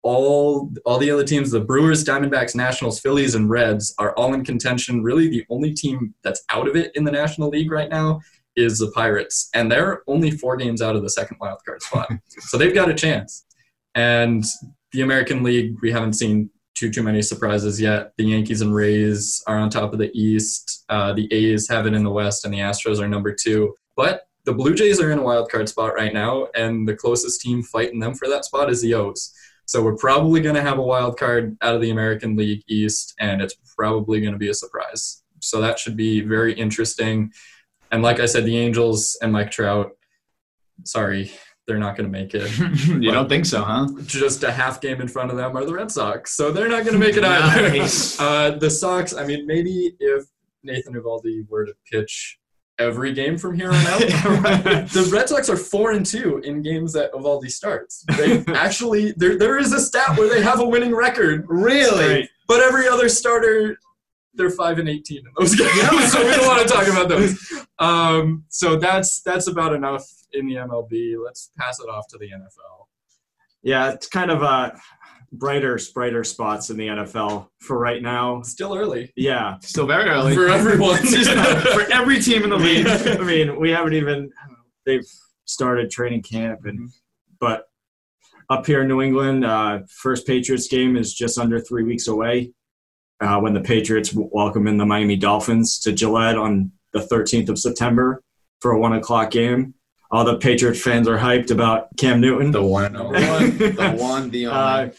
all 0.02 0.72
all 0.84 0.98
the 0.98 1.10
other 1.10 1.24
teams, 1.24 1.50
the 1.50 1.60
Brewers, 1.60 2.04
Diamondbacks, 2.04 2.54
Nationals, 2.54 3.00
Phillies, 3.00 3.34
and 3.34 3.50
Reds, 3.50 3.94
are 3.98 4.12
all 4.14 4.32
in 4.32 4.44
contention. 4.44 5.02
Really, 5.02 5.28
the 5.28 5.44
only 5.50 5.74
team 5.74 6.14
that's 6.22 6.42
out 6.50 6.66
of 6.68 6.76
it 6.76 6.92
in 6.94 7.04
the 7.04 7.12
National 7.12 7.50
League 7.50 7.70
right 7.70 7.90
now 7.90 8.20
is 8.56 8.78
the 8.78 8.90
Pirates, 8.92 9.50
and 9.54 9.70
they're 9.70 10.02
only 10.06 10.30
four 10.30 10.56
games 10.56 10.80
out 10.80 10.96
of 10.96 11.02
the 11.02 11.10
second 11.10 11.36
wild 11.40 11.58
card 11.64 11.82
spot. 11.82 12.10
so 12.28 12.56
they've 12.56 12.74
got 12.74 12.88
a 12.88 12.94
chance. 12.94 13.44
And 13.94 14.44
the 14.92 15.02
American 15.02 15.42
League, 15.42 15.76
we 15.82 15.90
haven't 15.90 16.14
seen 16.14 16.50
too 16.78 16.90
too 16.90 17.02
many 17.02 17.20
surprises 17.20 17.80
yet. 17.80 18.12
The 18.16 18.24
Yankees 18.24 18.60
and 18.60 18.72
Rays 18.72 19.42
are 19.48 19.58
on 19.58 19.68
top 19.68 19.92
of 19.92 19.98
the 19.98 20.12
East. 20.14 20.84
Uh, 20.88 21.12
the 21.12 21.32
A's 21.32 21.68
have 21.68 21.86
it 21.86 21.94
in 21.94 22.04
the 22.04 22.10
West, 22.10 22.44
and 22.44 22.54
the 22.54 22.58
Astros 22.58 23.00
are 23.00 23.08
number 23.08 23.34
two. 23.34 23.74
But 23.96 24.28
the 24.44 24.52
Blue 24.52 24.74
Jays 24.74 25.00
are 25.00 25.10
in 25.10 25.18
a 25.18 25.22
wild 25.22 25.50
card 25.50 25.68
spot 25.68 25.94
right 25.94 26.14
now, 26.14 26.46
and 26.54 26.86
the 26.86 26.94
closest 26.94 27.40
team 27.40 27.62
fighting 27.62 27.98
them 27.98 28.14
for 28.14 28.28
that 28.28 28.44
spot 28.44 28.70
is 28.70 28.80
the 28.80 28.94
O's. 28.94 29.34
So 29.66 29.82
we're 29.82 29.96
probably 29.96 30.40
going 30.40 30.54
to 30.54 30.62
have 30.62 30.78
a 30.78 30.82
wild 30.82 31.18
card 31.18 31.58
out 31.60 31.74
of 31.74 31.80
the 31.80 31.90
American 31.90 32.36
League 32.36 32.62
East, 32.68 33.14
and 33.18 33.42
it's 33.42 33.56
probably 33.76 34.20
going 34.20 34.32
to 34.32 34.38
be 34.38 34.48
a 34.48 34.54
surprise. 34.54 35.22
So 35.40 35.60
that 35.60 35.78
should 35.78 35.96
be 35.96 36.20
very 36.20 36.54
interesting. 36.54 37.32
And 37.90 38.02
like 38.02 38.20
I 38.20 38.26
said, 38.26 38.44
the 38.44 38.56
Angels 38.56 39.18
and 39.20 39.32
Mike 39.32 39.50
Trout, 39.50 39.90
sorry, 40.84 41.32
they're 41.68 41.78
not 41.78 41.96
going 41.96 42.10
to 42.10 42.18
make 42.18 42.34
it. 42.34 42.50
you 42.88 43.12
don't 43.12 43.28
think 43.28 43.44
so, 43.46 43.62
huh? 43.62 43.86
Just 44.06 44.42
a 44.42 44.50
half 44.50 44.80
game 44.80 45.00
in 45.02 45.06
front 45.06 45.30
of 45.30 45.36
them 45.36 45.54
are 45.56 45.64
the 45.66 45.72
Red 45.74 45.92
Sox, 45.92 46.32
so 46.32 46.50
they're 46.50 46.66
not 46.68 46.84
going 46.84 46.94
to 46.94 46.98
make 46.98 47.16
it 47.16 47.22
either. 47.22 47.68
Nice. 47.68 48.18
Uh, 48.28 48.52
the 48.52 48.70
Sox, 48.70 49.14
I 49.14 49.24
mean, 49.26 49.46
maybe 49.46 49.94
if 50.00 50.24
Nathan 50.62 50.94
Eovaldi 50.94 51.48
were 51.48 51.66
to 51.66 51.74
pitch 51.90 52.38
every 52.78 53.12
game 53.12 53.36
from 53.36 53.54
here 53.54 53.68
on 53.70 53.86
out, 53.86 54.00
the 54.00 55.08
Red 55.12 55.28
Sox 55.28 55.48
are 55.50 55.56
four 55.56 55.92
and 55.92 56.04
two 56.06 56.38
in 56.38 56.62
games 56.62 56.92
that 56.94 57.12
Eovaldi 57.12 57.50
starts. 57.50 58.04
They 58.16 58.44
actually 58.54 59.12
there 59.12 59.36
there 59.38 59.58
is 59.58 59.72
a 59.72 59.80
stat 59.80 60.16
where 60.16 60.28
they 60.28 60.42
have 60.42 60.60
a 60.60 60.64
winning 60.66 60.94
record, 60.94 61.44
Really? 61.48 62.28
but 62.48 62.60
every 62.60 62.88
other 62.88 63.08
starter 63.08 63.78
they're 64.38 64.48
five 64.50 64.78
and 64.78 64.88
eighteen 64.88 65.18
in 65.18 65.32
those 65.38 65.54
games, 65.56 66.12
so 66.12 66.24
we 66.24 66.30
don't 66.30 66.46
want 66.46 66.66
to 66.66 66.72
talk 66.72 66.88
about 66.88 67.08
those. 67.08 67.38
Um, 67.78 68.44
so 68.48 68.76
that's 68.76 69.20
that's 69.20 69.48
about 69.48 69.74
enough 69.74 70.06
in 70.32 70.46
the 70.46 70.54
MLB. 70.54 71.16
Let's 71.22 71.50
pass 71.58 71.78
it 71.80 71.88
off 71.90 72.06
to 72.08 72.18
the 72.18 72.26
NFL. 72.26 72.86
Yeah, 73.62 73.90
it's 73.90 74.06
kind 74.06 74.30
of 74.30 74.42
uh, 74.42 74.70
brighter, 75.32 75.78
brighter 75.94 76.24
spots 76.24 76.70
in 76.70 76.76
the 76.76 76.86
NFL 76.86 77.48
for 77.60 77.78
right 77.78 78.02
now. 78.02 78.42
Still 78.42 78.74
early 78.76 79.12
Yeah, 79.16 79.58
Still 79.60 79.86
very 79.86 80.08
early. 80.08 80.34
for 80.34 80.48
everyone. 80.48 80.96
for 81.06 81.92
every 81.92 82.20
team 82.20 82.44
in 82.44 82.50
the 82.50 82.56
league. 82.56 82.86
I 83.20 83.22
mean, 83.24 83.58
we 83.60 83.70
haven't 83.70 83.94
even 83.94 84.30
they've 84.86 85.06
started 85.44 85.90
training 85.90 86.22
camp, 86.22 86.60
and 86.64 86.90
but 87.40 87.64
up 88.50 88.66
here 88.66 88.82
in 88.82 88.88
New 88.88 89.02
England, 89.02 89.44
uh, 89.44 89.80
first 89.88 90.26
Patriots 90.26 90.68
game 90.68 90.96
is 90.96 91.12
just 91.12 91.38
under 91.38 91.60
three 91.60 91.82
weeks 91.82 92.06
away. 92.08 92.52
Uh, 93.20 93.40
when 93.40 93.52
the 93.52 93.60
Patriots 93.60 94.12
welcome 94.14 94.68
in 94.68 94.76
the 94.76 94.86
Miami 94.86 95.16
Dolphins 95.16 95.78
to 95.80 95.92
Gillette 95.92 96.36
on 96.38 96.70
the 96.92 97.00
13th 97.00 97.48
of 97.48 97.58
September 97.58 98.22
for 98.60 98.70
a 98.72 98.78
one 98.78 98.92
o'clock 98.92 99.30
game. 99.32 99.74
All 100.10 100.24
the 100.24 100.38
Patriots 100.38 100.80
fans 100.80 101.08
are 101.08 101.18
hyped 101.18 101.50
about 101.50 101.88
Cam 101.96 102.20
Newton. 102.20 102.50
the 102.52 102.62
one 102.62 102.84
and 102.86 102.94
The 102.94 103.00
only. 103.02 103.26
one, 103.28 103.58
the 103.58 103.96
one, 104.02 104.30
the 104.30 104.46
only. 104.46 104.58
Uh, 104.58 104.90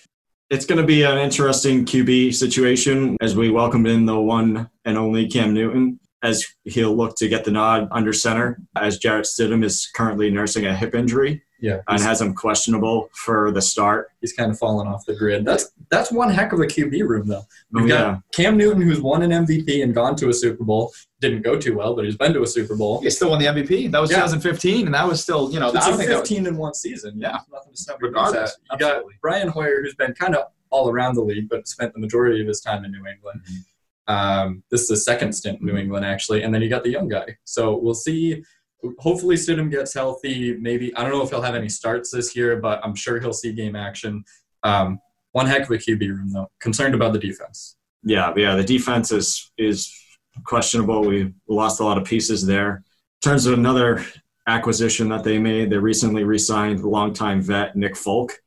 it's 0.49 0.65
going 0.65 0.81
to 0.81 0.85
be 0.85 1.03
an 1.03 1.17
interesting 1.17 1.85
QB 1.85 2.33
situation 2.35 3.15
as 3.21 3.35
we 3.35 3.49
welcome 3.51 3.85
in 3.85 4.05
the 4.05 4.19
one 4.19 4.69
and 4.83 4.97
only 4.97 5.27
Cam 5.27 5.53
Newton, 5.53 5.99
as 6.21 6.45
he'll 6.65 6.95
look 6.95 7.15
to 7.17 7.27
get 7.29 7.45
the 7.45 7.51
nod 7.51 7.87
under 7.91 8.11
center, 8.11 8.59
as 8.75 8.97
Jarrett 8.97 9.25
Stidham 9.27 9.63
is 9.63 9.89
currently 9.95 10.29
nursing 10.29 10.65
a 10.65 10.75
hip 10.75 10.93
injury 10.93 11.41
Yeah, 11.61 11.81
and 11.87 12.01
has 12.01 12.21
him 12.21 12.33
questionable 12.33 13.09
for 13.13 13.51
the 13.51 13.61
start. 13.61 14.11
he's 14.21 14.33
kind 14.33 14.49
of 14.51 14.57
fallen 14.57 14.87
off 14.87 15.05
the 15.05 15.15
grid. 15.15 15.43
That's 15.45 15.71
that's 15.91 16.11
one 16.11 16.29
heck 16.29 16.53
of 16.53 16.59
a 16.59 16.65
QB 16.65 17.07
room 17.07 17.27
though. 17.27 17.43
We've 17.71 17.85
Oh, 17.85 17.87
got 17.87 17.99
yeah. 17.99 18.17
Cam 18.33 18.55
Newton, 18.57 18.81
who's 18.81 19.01
won 19.01 19.21
an 19.23 19.31
MVP 19.45 19.83
and 19.83 19.93
gone 19.93 20.15
to 20.17 20.29
a 20.29 20.33
Super 20.33 20.63
Bowl. 20.63 20.93
Didn't 21.19 21.41
go 21.41 21.59
too 21.59 21.75
well, 21.77 21.95
but 21.95 22.05
he's 22.05 22.15
been 22.15 22.33
to 22.33 22.43
a 22.43 22.47
Super 22.47 22.75
Bowl. 22.77 23.01
he 23.01 23.09
still 23.09 23.29
won 23.31 23.39
the 23.39 23.47
MVP. 23.47 23.91
That 23.91 23.99
was 23.99 24.09
Yeah. 24.09 24.17
2015, 24.17 24.85
and 24.85 24.95
that 24.95 25.07
was 25.07 25.21
still, 25.21 25.51
you 25.51 25.59
know, 25.59 25.67
It's 25.69 25.77
I 25.77 25.87
a 25.87 25.89
don't 25.89 25.97
think 25.97 26.09
that 26.09 26.19
was, 26.21 26.29
15 26.29 26.47
in 26.47 26.57
one 26.57 26.73
season. 26.73 27.19
Yeah. 27.19 27.31
There's 27.31 27.43
nothing 27.51 27.73
to 27.73 27.77
stop 27.81 27.97
Regardless, 28.01 28.55
You 28.71 28.77
got. 28.77 29.03
Brian 29.21 29.49
Hoyer, 29.49 29.81
who's 29.81 29.95
been 29.95 30.13
kind 30.13 30.35
of 30.35 30.45
all 30.69 30.89
around 30.89 31.15
the 31.15 31.21
league, 31.23 31.49
but 31.49 31.67
spent 31.67 31.93
the 31.93 31.99
majority 31.99 32.39
of 32.41 32.47
his 32.47 32.61
time 32.61 32.85
in 32.85 32.91
New 32.91 33.05
England. 33.05 33.41
Mm-hmm. 33.43 34.13
Um, 34.13 34.63
this 34.71 34.81
is 34.83 34.87
the 34.87 34.97
second 34.97 35.33
stint 35.33 35.59
in 35.59 35.67
New 35.67 35.75
England, 35.77 36.05
actually, 36.05 36.41
and 36.43 36.53
then 36.53 36.61
you 36.61 36.69
got 36.69 36.83
the 36.83 36.89
young 36.89 37.07
guy. 37.09 37.37
So 37.43 37.77
we'll 37.77 37.93
see. 37.93 38.43
Hopefully, 38.99 39.35
Stidham 39.35 39.69
gets 39.69 39.93
healthy. 39.93 40.55
Maybe 40.57 40.95
I 40.95 41.03
don't 41.03 41.11
know 41.11 41.21
if 41.21 41.29
he'll 41.29 41.41
have 41.41 41.55
any 41.55 41.69
starts 41.69 42.11
this 42.11 42.35
year, 42.35 42.57
but 42.57 42.79
I'm 42.83 42.95
sure 42.95 43.19
he'll 43.19 43.33
see 43.33 43.51
game 43.51 43.75
action. 43.75 44.23
Um, 44.63 44.99
one 45.31 45.45
heck 45.45 45.63
of 45.63 45.71
a 45.71 45.77
QB 45.77 45.99
room, 46.01 46.29
though. 46.31 46.49
Concerned 46.59 46.95
about 46.95 47.13
the 47.13 47.19
defense. 47.19 47.75
Yeah, 48.03 48.33
yeah, 48.35 48.55
the 48.55 48.63
defense 48.63 49.11
is 49.11 49.51
is 49.57 49.93
questionable. 50.45 51.01
We 51.01 51.33
lost 51.47 51.79
a 51.79 51.83
lot 51.83 51.97
of 51.97 52.05
pieces 52.05 52.45
there. 52.45 52.83
In 53.23 53.29
terms 53.29 53.45
of 53.45 53.53
another 53.53 54.05
acquisition 54.47 55.09
that 55.09 55.23
they 55.23 55.37
made, 55.37 55.69
they 55.69 55.77
recently 55.77 56.23
re-signed 56.23 56.83
longtime 56.83 57.41
vet 57.41 57.75
Nick 57.75 57.95
Folk, 57.95 58.39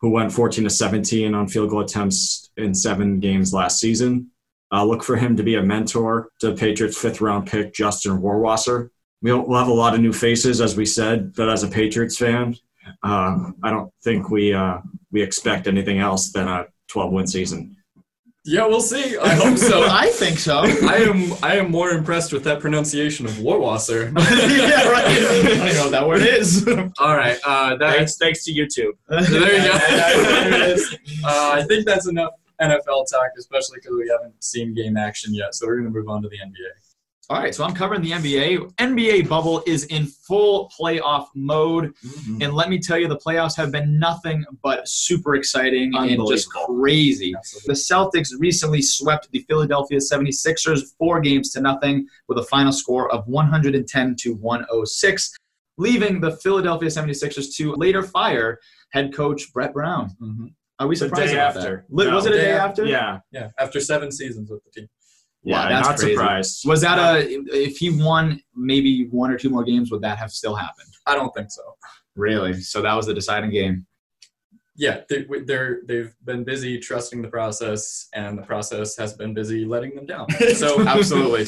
who 0.00 0.10
went 0.10 0.32
14 0.32 0.64
to 0.64 0.70
17 0.70 1.34
on 1.34 1.48
field 1.48 1.70
goal 1.70 1.80
attempts 1.80 2.50
in 2.56 2.74
seven 2.74 3.20
games 3.20 3.54
last 3.54 3.78
season. 3.78 4.30
Uh, 4.72 4.84
look 4.84 5.04
for 5.04 5.16
him 5.16 5.36
to 5.36 5.44
be 5.44 5.54
a 5.54 5.62
mentor 5.62 6.28
to 6.40 6.52
Patriots 6.52 6.98
fifth 6.98 7.20
round 7.20 7.46
pick 7.46 7.72
Justin 7.72 8.20
Rohrwasser. 8.20 8.90
We'll, 9.22 9.46
we'll 9.46 9.58
have 9.58 9.68
a 9.68 9.72
lot 9.72 9.94
of 9.94 10.00
new 10.00 10.12
faces, 10.12 10.60
as 10.60 10.76
we 10.76 10.86
said, 10.86 11.34
but 11.34 11.48
as 11.48 11.62
a 11.62 11.68
Patriots 11.68 12.18
fan, 12.18 12.54
uh, 13.02 13.50
I 13.62 13.70
don't 13.70 13.92
think 14.02 14.30
we 14.30 14.52
uh, 14.52 14.78
we 15.10 15.22
expect 15.22 15.66
anything 15.66 15.98
else 15.98 16.30
than 16.32 16.48
a 16.48 16.66
12 16.88 17.12
win 17.12 17.26
season. 17.26 17.76
Yeah, 18.48 18.64
we'll 18.66 18.80
see. 18.80 19.18
I 19.18 19.34
hope 19.34 19.58
so. 19.58 19.86
I 19.90 20.08
think 20.10 20.38
so. 20.38 20.58
I 20.60 20.98
am 20.98 21.32
I 21.42 21.56
am 21.56 21.70
more 21.72 21.90
impressed 21.90 22.32
with 22.32 22.44
that 22.44 22.60
pronunciation 22.60 23.26
of 23.26 23.32
Rohrwasser. 23.32 24.12
yeah, 24.56 24.88
right. 24.88 25.04
I 25.04 25.72
don't 25.72 25.74
know 25.74 25.82
what 25.82 25.90
that 25.90 26.06
word 26.06 26.22
is. 26.22 26.66
All 26.98 27.16
right, 27.16 27.38
uh, 27.44 27.76
that, 27.76 27.96
Thanks, 27.96 28.16
thanks 28.18 28.44
to 28.44 28.52
YouTube. 28.52 28.92
there 29.08 29.56
you 29.56 29.68
go. 29.68 29.78
There 29.78 30.54
it 30.54 30.70
is. 30.70 30.96
uh, 31.24 31.50
I 31.54 31.64
think 31.66 31.86
that's 31.86 32.06
enough 32.06 32.34
NFL 32.60 33.06
talk, 33.10 33.30
especially 33.36 33.78
because 33.78 33.96
we 33.96 34.08
haven't 34.08 34.42
seen 34.42 34.74
game 34.74 34.96
action 34.96 35.34
yet. 35.34 35.54
So 35.54 35.66
we're 35.66 35.80
going 35.80 35.92
to 35.92 35.98
move 35.98 36.08
on 36.08 36.22
to 36.22 36.28
the 36.28 36.38
NBA. 36.38 36.85
All 37.28 37.38
right, 37.40 37.52
so 37.52 37.64
I'm 37.64 37.74
covering 37.74 38.02
the 38.02 38.12
NBA. 38.12 38.74
NBA 38.78 39.28
bubble 39.28 39.60
is 39.66 39.84
in 39.86 40.06
full 40.06 40.70
playoff 40.78 41.26
mode. 41.34 41.92
And 42.40 42.52
let 42.54 42.68
me 42.70 42.78
tell 42.78 42.96
you, 42.98 43.08
the 43.08 43.16
playoffs 43.18 43.56
have 43.56 43.72
been 43.72 43.98
nothing 43.98 44.44
but 44.62 44.86
super 44.88 45.34
exciting 45.34 45.92
and 45.96 46.20
just 46.28 46.48
crazy. 46.50 47.34
Absolutely. 47.36 47.66
The 47.74 47.78
Celtics 47.80 48.28
recently 48.38 48.80
swept 48.80 49.28
the 49.32 49.40
Philadelphia 49.48 49.98
76ers 49.98 50.82
four 50.98 51.18
games 51.20 51.50
to 51.54 51.60
nothing 51.60 52.06
with 52.28 52.38
a 52.38 52.44
final 52.44 52.70
score 52.72 53.10
of 53.12 53.26
110 53.26 54.14
to 54.20 54.34
106, 54.34 55.34
leaving 55.78 56.20
the 56.20 56.30
Philadelphia 56.36 56.88
76ers 56.88 57.52
to 57.56 57.74
later 57.74 58.04
fire 58.04 58.60
head 58.90 59.12
coach 59.12 59.52
Brett 59.52 59.72
Brown. 59.72 60.10
Mhm. 60.22 60.52
Are 60.78 60.86
we 60.86 60.94
The 60.94 60.98
surprised 61.06 61.32
day 61.32 61.38
about 61.38 61.56
after. 61.56 61.86
that? 61.88 61.94
Li- 61.96 62.04
No. 62.06 62.14
Was 62.14 62.26
it 62.26 62.32
a 62.34 62.36
Day 62.36 62.42
day 62.44 62.50
after. 62.52 62.82
after? 62.82 62.84
Yeah. 62.86 63.18
Yeah, 63.32 63.50
after 63.58 63.80
seven 63.80 64.12
seasons 64.12 64.48
with 64.50 64.62
the 64.62 64.70
team. 64.70 64.88
Yeah, 65.46 65.62
Wow, 65.62 65.68
that's 65.68 65.88
not 65.88 65.98
crazy. 65.98 66.14
surprised. 66.14 66.62
Was 66.66 66.80
that 66.80 66.98
a 66.98 67.24
if 67.54 67.76
he 67.78 67.90
won 67.90 68.40
maybe 68.56 69.06
one 69.10 69.30
or 69.30 69.38
two 69.38 69.48
more 69.48 69.62
games, 69.62 69.92
would 69.92 70.02
that 70.02 70.18
have 70.18 70.32
still 70.32 70.56
happened? 70.56 70.88
I 71.06 71.14
don't 71.14 71.32
think 71.34 71.52
so. 71.52 71.62
Really? 72.16 72.60
So 72.60 72.82
that 72.82 72.94
was 72.94 73.06
the 73.06 73.14
deciding 73.14 73.50
game. 73.50 73.86
Yeah, 74.74 75.02
they, 75.08 75.24
they're 75.46 75.82
they've 75.86 76.12
been 76.24 76.42
busy 76.42 76.78
trusting 76.80 77.22
the 77.22 77.28
process, 77.28 78.08
and 78.12 78.36
the 78.36 78.42
process 78.42 78.96
has 78.96 79.14
been 79.14 79.34
busy 79.34 79.64
letting 79.64 79.94
them 79.94 80.04
down. 80.04 80.26
So 80.54 80.84
Absolutely. 80.86 81.46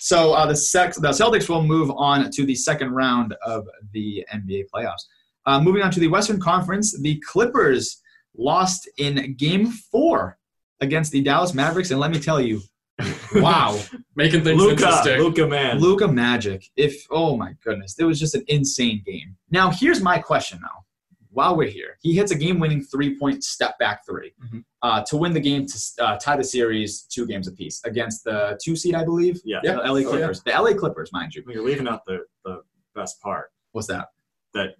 So 0.00 0.34
uh, 0.34 0.46
the 0.46 0.56
sex, 0.56 0.96
the 0.98 1.08
Celtics 1.08 1.48
will 1.48 1.62
move 1.62 1.90
on 1.96 2.30
to 2.32 2.44
the 2.44 2.54
second 2.54 2.90
round 2.92 3.34
of 3.46 3.66
the 3.92 4.26
NBA 4.34 4.64
playoffs. 4.74 5.04
Uh, 5.46 5.60
moving 5.60 5.82
on 5.82 5.90
to 5.92 6.00
the 6.00 6.08
Western 6.08 6.40
Conference, 6.40 7.00
the 7.00 7.22
Clippers 7.26 8.02
lost 8.36 8.88
in 8.98 9.34
Game 9.36 9.66
Four 9.68 10.36
against 10.80 11.12
the 11.12 11.22
Dallas 11.22 11.54
Mavericks, 11.54 11.92
and 11.92 12.00
let 12.00 12.10
me 12.10 12.18
tell 12.20 12.40
you, 12.40 12.60
wow, 13.36 13.78
making 14.14 14.42
things 14.42 14.58
Luka, 14.60 14.72
interesting. 14.72 15.18
Luka 15.18 15.46
man. 15.46 15.78
Luka 15.78 16.08
Magic. 16.08 16.70
If 16.76 17.06
oh 17.10 17.36
my 17.36 17.54
goodness, 17.62 17.96
it 17.98 18.04
was 18.04 18.18
just 18.18 18.34
an 18.34 18.44
insane 18.48 19.02
game. 19.04 19.36
Now 19.50 19.70
here's 19.70 20.00
my 20.02 20.18
question 20.18 20.58
now. 20.62 20.84
While 21.30 21.54
we're 21.54 21.68
here, 21.68 21.98
he 22.00 22.14
hits 22.14 22.32
a 22.32 22.34
game-winning 22.34 22.82
three-point 22.82 23.44
step-back 23.44 24.06
3 24.06 24.32
Mhm. 24.42 24.64
uh, 24.80 25.02
to 25.02 25.18
win 25.18 25.34
the 25.34 25.40
game 25.40 25.66
to 25.66 25.78
uh, 26.02 26.16
tie 26.16 26.34
the 26.38 26.42
series 26.44 27.02
two 27.02 27.26
games 27.26 27.46
apiece 27.46 27.82
against 27.84 28.24
the 28.24 28.58
two 28.64 28.74
seed, 28.74 28.94
I 28.94 29.04
believe. 29.04 29.42
Yeah. 29.44 29.60
Yeah. 29.62 29.72
The 29.74 29.78
LA 29.80 29.86
Oh, 29.90 29.96
yeah. 29.98 30.08
Clippers. 30.08 30.42
The 30.44 30.52
LA 30.52 30.72
Clippers, 30.72 31.12
mind 31.12 31.34
you. 31.34 31.44
You're 31.46 31.62
leaving 31.62 31.88
out 31.88 32.06
the, 32.06 32.20
the 32.46 32.62
best 32.94 33.20
part. 33.20 33.50
What's 33.72 33.88
that? 33.88 34.08
That 34.54 34.76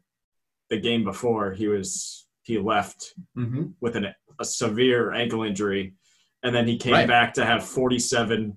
the 0.71 0.81
game 0.81 1.05
before 1.05 1.53
he 1.53 1.69
was 1.69 2.27
he 2.43 2.57
left 2.59 3.13
hmm 3.35 3.65
with 3.83 3.95
an, 3.97 4.07
a 4.41 4.45
severe 4.45 5.13
ankle 5.13 5.43
injury, 5.43 5.93
and 6.42 6.55
then 6.55 6.66
he 6.66 6.77
came 6.77 6.92
Right. 6.92 7.09
back 7.09 7.35
to 7.35 7.44
have 7.44 7.64
47, 7.64 8.57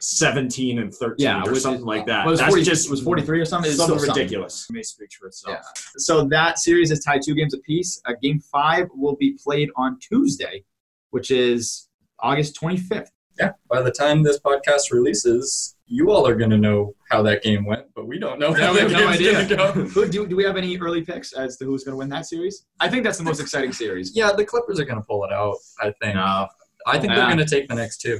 17, 0.00 0.78
and 0.78 0.94
13 0.94 1.14
Yeah, 1.24 1.42
or 1.44 1.52
which 1.52 1.60
something 1.62 1.80
is- 1.80 1.86
like 1.86 2.06
that. 2.06 2.26
Was 2.26 2.38
That's 2.40 2.50
40, 2.50 2.62
just 2.64 2.90
was 2.90 3.02
43 3.02 3.40
or 3.40 3.44
something? 3.44 3.70
It's 3.70 3.78
something 3.78 3.98
still 3.98 4.14
ridiculous. 4.14 4.66
It 4.70 4.72
may 4.72 4.82
speak 4.82 5.10
for 5.18 5.26
itself. 5.28 5.56
Yeah. 5.58 5.82
So 5.98 6.24
that 6.28 6.58
series 6.58 6.90
is 6.90 7.00
tied 7.04 7.22
two 7.22 7.34
games 7.34 7.54
apiece. 7.54 8.00
Uh, 8.06 8.14
game 8.22 8.40
five 8.40 8.88
will 8.94 9.16
be 9.16 9.36
played 9.42 9.70
on 9.76 9.98
Tuesday, 10.00 10.64
which 11.10 11.30
is 11.30 11.88
August 12.18 12.56
25th. 12.60 13.10
Yeah. 13.38 13.52
By 13.70 13.80
the 13.82 13.90
time 13.90 14.22
this 14.22 14.38
podcast 14.38 14.90
releases, 14.92 15.76
you 15.86 16.10
all 16.10 16.26
are 16.26 16.34
going 16.36 16.50
to 16.50 16.58
know 16.58 16.94
how 17.10 17.22
that 17.22 17.42
game 17.42 17.64
went, 17.64 17.86
but 17.94 18.06
we 18.06 18.18
don't 18.18 18.38
know 18.38 18.50
Yeah, 18.56 18.66
how 18.66 18.74
we 18.74 18.80
have 18.80 18.92
no 18.92 19.08
idea. 19.08 19.46
go. 19.46 19.88
Do, 20.08 20.26
do 20.26 20.36
we 20.36 20.44
have 20.44 20.56
any 20.56 20.78
early 20.78 21.02
picks 21.02 21.32
as 21.32 21.56
to 21.58 21.64
who's 21.64 21.82
going 21.84 21.92
to 21.94 21.96
win 21.96 22.08
that 22.10 22.26
series? 22.26 22.66
I 22.80 22.88
think 22.88 23.02
that's 23.04 23.18
the 23.18 23.24
most 23.24 23.40
exciting 23.40 23.72
series. 23.72 24.14
Yeah, 24.14 24.32
the 24.32 24.44
Clippers 24.44 24.78
are 24.78 24.84
going 24.84 24.98
to 24.98 25.04
pull 25.04 25.24
it 25.24 25.32
out. 25.32 25.56
I 25.80 25.92
think. 26.02 26.14
No, 26.16 26.48
I 26.86 26.98
think 26.98 27.10
Yeah. 27.10 27.16
they're 27.16 27.26
going 27.34 27.38
to 27.38 27.44
take 27.44 27.68
the 27.68 27.74
next 27.74 27.98
two. 28.00 28.18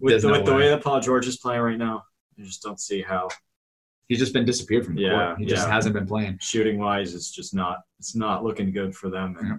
with, 0.00 0.22
the, 0.22 0.28
no 0.28 0.34
with 0.38 0.46
the 0.46 0.52
way. 0.52 0.58
way 0.58 0.68
that 0.68 0.82
Paul 0.82 1.00
George 1.00 1.26
is 1.26 1.36
playing 1.38 1.60
right 1.62 1.78
now, 1.78 2.04
I 2.38 2.42
just 2.42 2.62
don't 2.62 2.80
see 2.80 3.02
how 3.02 3.28
He's 4.08 4.18
just 4.18 4.32
been 4.32 4.44
disappeared 4.44 4.84
from 4.84 4.96
the 4.96 5.02
Yeah, 5.02 5.26
court. 5.26 5.38
He 5.38 5.44
just 5.46 5.68
hasn't 5.68 5.94
been 5.94 6.06
playing. 6.06 6.38
shooting 6.40 6.78
wise, 6.80 7.14
it's 7.14 7.30
just 7.30 7.54
not 7.54 7.78
it's 8.00 8.16
not 8.16 8.42
looking 8.44 8.72
good 8.72 8.94
for 8.94 9.08
them. 9.10 9.36
And 9.38 9.48
Yeah. 9.48 9.56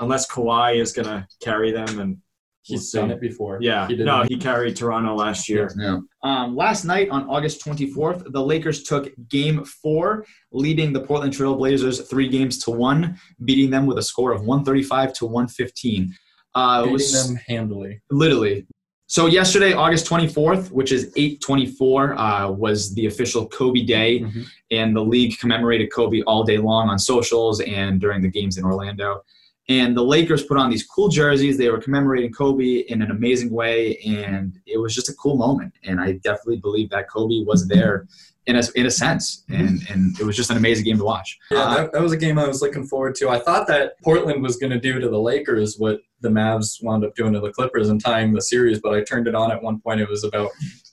unless 0.00 0.26
Kawhi 0.30 0.80
is 0.80 0.92
gonna 0.92 1.26
carry 1.42 1.72
them, 1.72 1.98
and 2.00 2.16
He's 2.62 2.90
We'll 2.92 3.02
done 3.04 3.10
it 3.12 3.20
before. 3.20 3.58
yeah, 3.62 3.86
He 3.86 3.94
did 3.94 4.06
no, 4.06 4.24
he 4.24 4.36
carried 4.36 4.74
Toronto 4.74 5.14
last 5.14 5.48
year. 5.48 5.70
Yeah. 5.78 6.00
Um, 6.24 6.56
last 6.56 6.84
night 6.84 7.08
on 7.10 7.28
August 7.28 7.60
24th, 7.64 8.32
the 8.32 8.42
Lakers 8.44 8.82
took 8.82 9.08
game 9.28 9.62
four, 9.64 10.24
leading 10.50 10.92
the 10.92 11.00
Portland 11.00 11.32
Trail 11.32 11.54
Blazers 11.54 12.00
three 12.10 12.26
games 12.28 12.58
to 12.64 12.72
one, 12.72 13.20
beating 13.44 13.70
them 13.70 13.86
with 13.86 13.98
a 13.98 14.02
score 14.02 14.32
of 14.32 14.40
135 14.40 15.12
to 15.12 15.26
115. 15.26 16.12
Uh, 16.56 16.80
Beating 16.82 16.92
was 16.94 17.26
them 17.28 17.36
handily. 17.46 18.00
literally. 18.10 18.66
So 19.08 19.26
yesterday, 19.26 19.72
August 19.72 20.06
24th, 20.06 20.72
which 20.72 20.90
is 20.90 21.12
824, 21.14 22.18
uh, 22.18 22.50
was 22.50 22.92
the 22.94 23.06
official 23.06 23.46
Kobe 23.46 23.82
Day, 23.82 24.20
Mhm. 24.20 24.44
and 24.72 24.96
the 24.96 25.00
league 25.04 25.38
commemorated 25.38 25.92
Kobe 25.92 26.22
all 26.22 26.42
day 26.42 26.58
long 26.58 26.88
on 26.88 26.98
socials 26.98 27.60
and 27.60 28.00
during 28.00 28.20
the 28.22 28.28
games 28.28 28.58
in 28.58 28.64
Orlando. 28.64 29.22
And 29.68 29.96
the 29.96 30.02
Lakers 30.02 30.44
put 30.44 30.56
on 30.58 30.70
these 30.70 30.84
cool 30.84 31.08
jerseys. 31.08 31.56
They 31.58 31.68
were 31.70 31.78
commemorating 31.80 32.32
Kobe 32.32 32.84
in 32.88 33.02
an 33.02 33.10
amazing 33.12 33.50
way, 33.50 33.96
and 33.98 34.58
it 34.66 34.78
was 34.78 34.94
just 34.94 35.08
a 35.08 35.14
cool 35.14 35.36
moment. 35.36 35.72
And 35.84 36.00
I 36.00 36.12
definitely 36.12 36.58
believe 36.58 36.88
that 36.90 37.08
Kobe 37.10 37.44
was 37.44 37.66
there 37.68 38.06
in 38.46 38.54
a, 38.56 38.62
in 38.76 38.86
a 38.86 38.90
sense, 38.92 39.44
and, 39.48 39.80
and 39.90 40.18
it 40.20 40.24
was 40.24 40.36
just 40.36 40.50
an 40.50 40.56
amazing 40.56 40.84
game 40.84 40.98
to 40.98 41.04
watch. 41.04 41.36
Yeah, 41.50 41.58
Uh, 41.64 41.74
that, 41.76 41.92
that 41.92 42.02
was 42.02 42.12
a 42.12 42.16
game 42.16 42.38
I 42.38 42.46
was 42.46 42.62
looking 42.62 42.84
forward 42.86 43.16
to. 43.16 43.28
I 43.28 43.40
thought 43.40 43.66
that 43.66 44.00
Portland 44.04 44.40
was 44.42 44.56
going 44.56 44.70
to 44.72 44.78
do 44.80 45.00
to 45.00 45.08
the 45.08 45.18
Lakers 45.18 45.76
what 45.78 45.98
the 46.20 46.28
Mavs 46.28 46.82
wound 46.82 47.04
up 47.04 47.14
doing 47.14 47.32
to 47.34 47.40
the 47.40 47.50
Clippers 47.50 47.88
and 47.88 48.00
tying 48.02 48.32
the 48.32 48.40
series, 48.40 48.80
but 48.80 48.94
I 48.94 49.02
turned 49.02 49.28
it 49.28 49.34
on 49.34 49.52
at 49.52 49.62
one 49.62 49.80
point. 49.80 50.00
It 50.00 50.08
was 50.08 50.24
about 50.24 50.50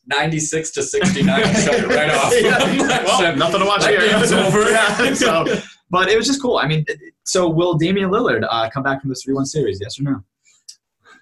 96 0.07 0.71
to 0.71 0.83
69. 0.83 1.29
I 1.43 1.53
shut 1.61 1.75
it 1.75 1.87
right 1.87 2.09
off. 2.11 2.33
Yeah. 2.35 3.03
Well, 3.05 3.35
nothing 3.35 3.59
to 3.61 3.65
watch 3.65 3.85
here. 3.85 3.99
game's 3.99 4.31
over. 4.31 4.63
Yeah, 4.69 5.13
so, 5.13 5.45
but 5.89 6.09
it 6.09 6.17
was 6.17 6.25
just 6.27 6.41
cool. 6.41 6.57
I 6.57 6.67
mean, 6.67 6.85
so 7.23 7.47
will 7.49 7.75
Damian 7.75 8.09
Lillard 8.09 8.45
uh, 8.49 8.69
come 8.69 8.83
back 8.83 9.01
from 9.01 9.09
this 9.09 9.23
3 9.23 9.33
1 9.33 9.45
series? 9.45 9.79
Yes 9.81 9.99
or 9.99 10.03
no? 10.03 10.23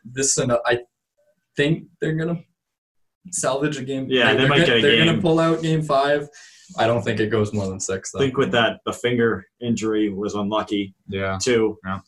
this 0.05 0.37
and 0.37 0.51
I 0.65 0.79
think 1.55 1.85
they're 1.99 2.15
going 2.15 2.35
to 2.35 2.43
salvage 3.31 3.77
a 3.77 3.83
game. 3.83 4.07
Yeah, 4.09 4.31
they 4.33 4.39
they're 4.39 4.47
might 4.47 4.55
gonna, 4.59 4.65
get 4.67 4.77
a 4.77 4.81
They're 4.81 5.05
going 5.05 5.15
to 5.15 5.21
pull 5.21 5.39
out 5.39 5.61
game 5.61 5.81
five. 5.81 6.27
I 6.77 6.87
don't 6.87 7.01
think 7.03 7.19
it 7.19 7.27
goes 7.27 7.53
more 7.53 7.67
than 7.67 7.79
six, 7.79 8.15
I 8.15 8.19
think 8.19 8.37
with 8.37 8.51
that, 8.51 8.79
the 8.85 8.93
finger 8.93 9.45
injury 9.59 10.09
was 10.09 10.35
unlucky 10.35 10.95
Yeah. 11.07 11.37
too. 11.41 11.77
Yeah. 11.85 11.99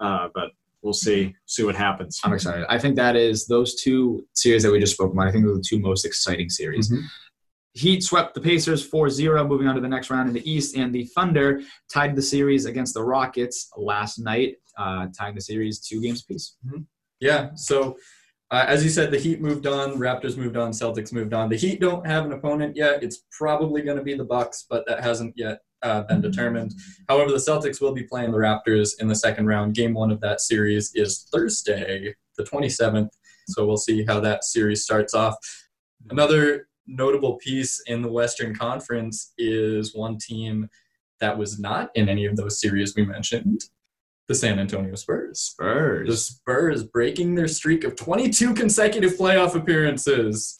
Uh, 0.00 0.28
but 0.34 0.50
we'll 0.82 0.92
see 0.92 1.34
see 1.46 1.62
what 1.62 1.74
happens. 1.74 2.20
I'm 2.24 2.32
excited. 2.32 2.66
I 2.68 2.78
think 2.78 2.96
that 2.96 3.16
is 3.16 3.46
those 3.46 3.74
two 3.82 4.26
series 4.34 4.62
that 4.62 4.72
we 4.72 4.80
just 4.80 4.94
spoke 4.94 5.12
about. 5.12 5.26
I 5.28 5.32
think 5.32 5.44
those 5.44 5.54
are 5.54 5.58
the 5.58 5.64
two 5.66 5.78
most 5.78 6.04
exciting 6.04 6.48
series. 6.48 6.90
Mhm. 6.90 7.02
Heat 7.74 8.02
swept 8.02 8.34
the 8.34 8.40
Pacers 8.40 8.88
4-0, 8.88 9.46
moving 9.46 9.68
on 9.68 9.76
to 9.76 9.80
the 9.80 9.88
next 9.88 10.10
round 10.10 10.28
in 10.28 10.34
the 10.34 10.50
East, 10.50 10.76
and 10.76 10.92
the 10.92 11.04
Thunder 11.14 11.60
tied 11.92 12.16
the 12.16 12.22
series 12.22 12.66
against 12.66 12.94
the 12.94 13.02
Rockets 13.02 13.70
last 13.76 14.18
night, 14.18 14.56
uh, 14.76 15.06
tying 15.16 15.36
the 15.36 15.40
series 15.40 15.78
two 15.78 16.00
games 16.00 16.22
apiece. 16.24 16.56
Yeah. 17.20 17.50
So, 17.54 17.96
uh, 18.50 18.64
as 18.66 18.82
you 18.82 18.90
said, 18.90 19.12
the 19.12 19.18
Heat 19.20 19.40
moved 19.40 19.68
on, 19.68 19.98
Raptors 19.98 20.36
moved 20.36 20.56
on, 20.56 20.72
Celtics 20.72 21.12
moved 21.12 21.32
on. 21.32 21.48
The 21.48 21.56
Heat 21.56 21.80
don't 21.80 22.04
have 22.04 22.24
an 22.24 22.32
opponent 22.32 22.74
yet. 22.74 23.04
It's 23.04 23.22
probably 23.30 23.82
going 23.82 23.98
to 23.98 24.02
be 24.02 24.14
the 24.14 24.24
Bucks, 24.24 24.66
but 24.68 24.84
that 24.88 25.04
hasn't 25.04 25.34
yet 25.36 25.60
uh, 25.82 26.02
been 26.02 26.20
determined. 26.20 26.74
However, 27.08 27.30
the 27.30 27.36
Celtics 27.36 27.80
will 27.80 27.92
be 27.92 28.02
playing 28.02 28.32
the 28.32 28.38
Raptors 28.38 29.00
in 29.00 29.08
the 29.08 29.14
second 29.14 29.46
round. 29.46 29.74
Game 29.74 29.94
one 29.94 30.10
of 30.10 30.20
that 30.20 30.40
series 30.40 30.92
is 30.94 31.28
Thursday, 31.32 32.14
the 32.36 32.44
27th. 32.44 33.10
So 33.48 33.66
we'll 33.66 33.76
see 33.76 34.04
how 34.04 34.20
that 34.20 34.44
series 34.44 34.84
starts 34.84 35.14
off. 35.14 35.36
Another 36.10 36.68
notable 36.86 37.36
piece 37.36 37.82
in 37.86 38.02
the 38.02 38.10
Western 38.10 38.54
Conference 38.54 39.32
is 39.38 39.94
one 39.94 40.18
team 40.18 40.68
that 41.20 41.36
was 41.36 41.58
not 41.58 41.90
in 41.94 42.08
any 42.08 42.26
of 42.26 42.36
those 42.36 42.60
series 42.60 42.94
we 42.96 43.04
mentioned, 43.04 43.64
the 44.26 44.34
San 44.34 44.58
Antonio 44.58 44.94
Spurs. 44.94 45.40
Spurs. 45.40 46.08
The 46.08 46.16
Spurs. 46.16 46.36
Spurs 46.80 46.84
breaking 46.84 47.34
their 47.34 47.48
streak 47.48 47.84
of 47.84 47.96
22 47.96 48.54
consecutive 48.54 49.12
playoff 49.12 49.54
appearances. 49.54 50.56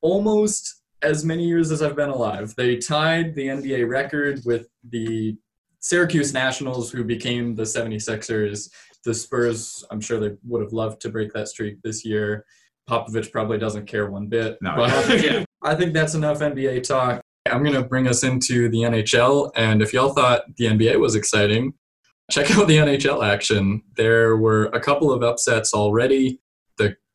Almost 0.00 0.81
as 1.02 1.24
many 1.24 1.44
years 1.44 1.70
as 1.70 1.82
I've 1.82 1.96
been 1.96 2.08
alive. 2.08 2.54
They 2.56 2.76
tied 2.76 3.34
the 3.34 3.48
NBA 3.48 3.88
record 3.88 4.40
with 4.44 4.68
the 4.88 5.36
Syracuse 5.80 6.32
Nationals, 6.32 6.90
who 6.90 7.04
became 7.04 7.54
the 7.54 7.64
76ers. 7.64 8.70
The 9.04 9.12
Spurs, 9.12 9.84
I'm 9.90 10.00
sure 10.00 10.20
they 10.20 10.36
would 10.44 10.62
have 10.62 10.72
loved 10.72 11.00
to 11.02 11.08
break 11.08 11.32
that 11.32 11.48
streak 11.48 11.82
this 11.82 12.04
year. 12.04 12.44
Popovich 12.88 13.32
probably 13.32 13.58
doesn't 13.58 13.86
care 13.86 14.10
one 14.10 14.26
bit. 14.26 14.58
No, 14.60 14.74
but 14.76 15.22
yeah. 15.22 15.44
I 15.62 15.74
think 15.74 15.92
that's 15.92 16.14
enough 16.14 16.38
NBA 16.38 16.82
talk. 16.84 17.20
I'm 17.50 17.62
going 17.62 17.74
to 17.74 17.82
bring 17.82 18.06
us 18.06 18.22
into 18.22 18.68
the 18.68 18.78
NHL. 18.78 19.50
And 19.56 19.82
if 19.82 19.92
y'all 19.92 20.12
thought 20.12 20.42
the 20.56 20.66
NBA 20.66 20.98
was 21.00 21.16
exciting, 21.16 21.74
check 22.30 22.50
out 22.52 22.68
the 22.68 22.76
NHL 22.76 23.24
action. 23.24 23.82
There 23.96 24.36
were 24.36 24.66
a 24.66 24.80
couple 24.80 25.12
of 25.12 25.22
upsets 25.22 25.74
already. 25.74 26.40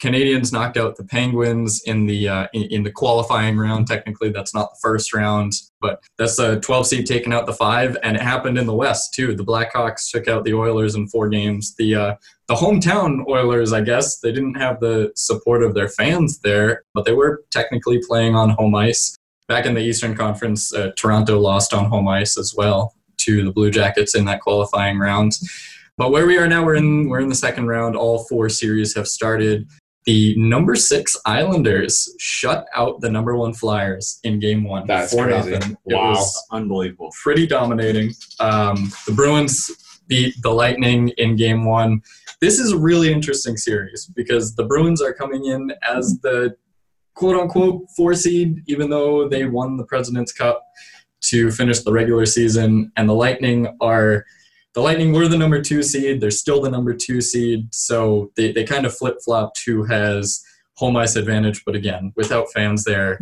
Canadiens 0.02 0.54
knocked 0.54 0.78
out 0.78 0.96
the 0.96 1.04
Penguins 1.04 1.82
in 1.86 2.06
the 2.06 2.30
uh, 2.30 2.48
in, 2.54 2.64
in 2.64 2.84
the 2.84 2.92
qualifying 2.92 3.58
round. 3.58 3.88
Technically, 3.88 4.30
that's 4.30 4.54
not 4.54 4.70
the 4.72 4.80
first 4.82 5.14
round, 5.14 5.54
but 5.82 6.04
that's 6.18 6.36
the 6.36 6.60
12 6.60 6.88
seed 6.88 7.08
taking 7.08 7.34
out 7.34 7.48
the 7.48 7.54
five, 7.54 7.98
and 8.04 8.16
it 8.16 8.22
happened 8.22 8.60
in 8.60 8.68
the 8.68 8.76
West 8.76 9.14
too. 9.16 9.34
The 9.34 9.46
Blackhawks 9.46 10.12
took 10.12 10.28
out 10.28 10.44
the 10.44 10.54
Oilers 10.54 10.96
in 10.96 11.08
four 11.08 11.30
games. 11.30 11.74
The 11.76 11.96
uh, 11.96 12.16
the 12.48 12.56
hometown 12.56 13.28
Oilers, 13.28 13.74
I 13.74 13.82
guess, 13.82 14.20
they 14.20 14.32
didn't 14.32 14.56
have 14.56 14.80
the 14.80 15.12
support 15.16 15.64
of 15.64 15.74
their 15.74 15.90
fans 15.90 16.40
there, 16.40 16.84
but 16.94 17.06
they 17.06 17.14
were 17.14 17.44
technically 17.52 18.00
playing 18.08 18.36
on 18.36 18.52
home 18.52 18.76
ice. 18.76 19.16
Back 19.48 19.66
in 19.66 19.74
the 19.74 19.82
Eastern 19.82 20.16
Conference, 20.16 20.74
uh, 20.74 20.92
Toronto 20.96 21.40
lost 21.40 21.74
on 21.74 21.86
home 21.86 22.08
ice 22.08 22.38
as 22.38 22.54
well 22.56 22.94
to 23.18 23.44
the 23.44 23.52
Blue 23.52 23.72
Jackets 23.72 24.14
in 24.14 24.26
that 24.26 24.42
qualifying 24.42 25.00
round. 25.00 25.34
But 25.98 26.12
where 26.12 26.28
we 26.28 26.38
are 26.38 26.48
now, 26.48 26.64
we're 26.64 26.76
in 26.76 27.10
we're 27.10 27.20
in 27.20 27.30
the 27.30 27.36
second 27.36 27.68
round. 27.68 27.96
All 27.96 28.26
four 28.26 28.50
series 28.50 28.96
have 28.96 29.08
started. 29.08 29.68
The 30.08 30.34
number 30.38 30.74
six 30.76 31.18
Islanders 31.26 32.12
shut 32.18 32.66
out 32.74 33.02
the 33.02 33.10
number 33.12 33.36
one 33.36 33.54
Flyers 33.54 34.20
in 34.24 34.40
Game 34.40 34.64
One. 34.64 34.88
That's 34.88 35.12
four 35.14 35.26
crazy. 35.26 35.52
nothing. 35.52 35.78
It 35.86 35.96
Wow. 35.96 36.12
was 36.12 36.44
Unbelievable. 36.52 37.12
pretty 37.22 37.46
dominating. 37.46 38.14
Um, 38.40 38.90
the 39.06 39.12
Bruins 39.12 39.70
beat 40.08 40.34
the 40.42 40.50
Lightning 40.50 41.10
in 41.18 41.36
game 41.36 41.66
one. 41.66 42.02
This 42.40 42.58
is 42.58 42.72
a 42.72 42.78
really 42.78 43.12
interesting 43.12 43.58
series 43.58 44.10
because 44.16 44.56
the 44.56 44.64
Bruins 44.64 45.02
are 45.02 45.14
coming 45.14 45.44
in 45.46 45.74
as 45.88 46.18
the 46.24 46.56
quote 47.14 47.38
unquote 47.38 47.82
four 47.98 48.14
seed, 48.16 48.64
even 48.68 48.90
though 48.90 49.28
they 49.28 49.44
won 49.44 49.76
the 49.76 49.84
President's 49.86 50.32
Cup 50.32 50.64
to 51.26 51.52
finish 51.52 51.80
the 51.82 51.92
regular 51.92 52.26
season, 52.26 52.94
and 52.96 53.10
the 53.10 53.14
Lightning 53.14 53.76
are 53.82 54.24
the 54.78 54.84
Lightning 54.84 55.12
were 55.12 55.28
the 55.28 55.40
number 55.40 55.60
two 55.60 55.82
seed. 55.82 56.22
They're 56.22 56.30
still 56.30 56.62
the 56.62 56.70
number 56.70 56.94
two 56.94 57.20
seed, 57.20 57.74
so 57.74 58.32
they, 58.36 58.52
they 58.52 58.64
kind 58.64 58.86
of 58.86 58.96
flip 58.96 59.18
flopped 59.26 59.64
who 59.66 59.84
has 59.86 60.44
home 60.76 60.96
ice 60.96 61.16
advantage. 61.16 61.66
But 61.66 61.76
again, 61.76 62.14
without 62.16 62.52
fans 62.54 62.84
there, 62.84 63.20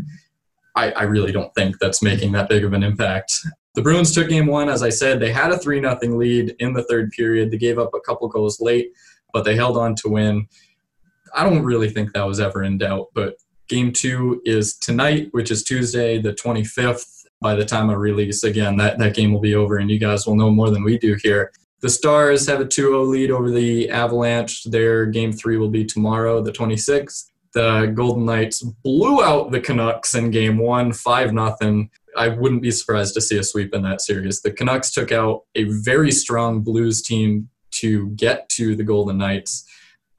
I, 0.76 0.92
I 0.92 1.04
really 1.04 1.32
don't 1.32 1.56
think 1.56 1.78
that's 1.80 2.04
making 2.04 2.34
that 2.34 2.50
big 2.50 2.66
of 2.66 2.74
an 2.74 2.84
impact. 2.84 3.32
The 3.74 3.82
Bruins 3.82 4.14
took 4.14 4.28
game 4.28 4.48
one, 4.48 4.68
as 4.68 4.84
I 4.84 4.90
said. 4.90 5.22
They 5.22 5.32
had 5.32 5.50
a 5.50 5.58
3 5.58 5.80
0 5.80 5.98
lead 6.18 6.58
in 6.60 6.74
the 6.74 6.84
third 6.84 7.12
period. 7.12 7.52
They 7.52 7.58
gave 7.58 7.80
up 7.80 7.94
a 7.94 8.02
couple 8.02 8.28
goals 8.28 8.60
late, 8.60 8.92
but 9.32 9.46
they 9.46 9.56
held 9.56 9.78
on 9.78 9.96
to 9.96 10.10
win. 10.10 10.50
I 11.34 11.46
don't 11.46 11.64
really 11.64 11.90
think 11.90 12.12
that 12.12 12.28
was 12.28 12.42
ever 12.42 12.64
in 12.64 12.80
doubt, 12.80 13.12
but 13.14 13.38
game 13.70 13.94
two 13.94 14.42
is 14.44 14.76
tonight, 14.76 15.30
which 15.32 15.52
is 15.52 15.64
Tuesday, 15.64 16.20
the 16.20 16.34
25th. 16.34 17.15
By 17.42 17.56
the 17.56 17.66
time 17.66 17.90
of 17.90 18.00
release, 18.00 18.44
again, 18.44 18.78
that, 18.78 18.98
that 18.98 19.14
game 19.14 19.32
will 19.32 19.42
be 19.42 19.56
over, 19.56 19.78
and 19.78 19.92
you 19.92 20.00
guys 20.00 20.26
will 20.26 20.36
know 20.36 20.50
more 20.50 20.70
than 20.70 20.84
we 20.84 20.98
do 20.98 21.18
here. 21.22 21.52
The 21.82 21.90
Stars 21.90 22.48
have 22.48 22.62
a 22.62 22.66
2 22.66 22.82
0 22.82 23.04
lead 23.04 23.30
over 23.30 23.52
the 23.52 23.90
Avalanche. 23.90 24.64
Their 24.64 25.06
game 25.06 25.32
three 25.32 25.58
will 25.58 25.70
be 25.70 25.86
tomorrow, 25.86 26.42
the 26.42 26.52
26th 26.52 27.26
the 27.56 27.90
Golden 27.96 28.26
Knights 28.26 28.62
blew 28.62 29.24
out 29.24 29.50
the 29.50 29.62
Canucks 29.62 30.14
in 30.14 30.30
game 30.30 30.58
one, 30.58 30.92
5 30.92 31.34
nothing. 31.34 31.90
I 32.16 32.28
wouldn't 32.28 32.62
be 32.62 32.70
surprised 32.70 33.14
to 33.16 33.22
see 33.22 33.38
a 33.38 33.44
sweep 33.44 33.74
in 33.74 33.82
that 33.84 34.02
series. 34.02 34.42
The 34.42 34.52
Canucks 34.52 34.92
took 34.92 35.12
out 35.12 35.44
a 35.56 35.64
very 35.64 36.12
strong 36.12 36.62
Blues 36.62 37.02
team 37.02 37.50
to 37.72 38.10
get 38.10 38.48
to 38.50 38.76
the 38.76 38.84
Golden 38.84 39.18
Knights, 39.18 39.66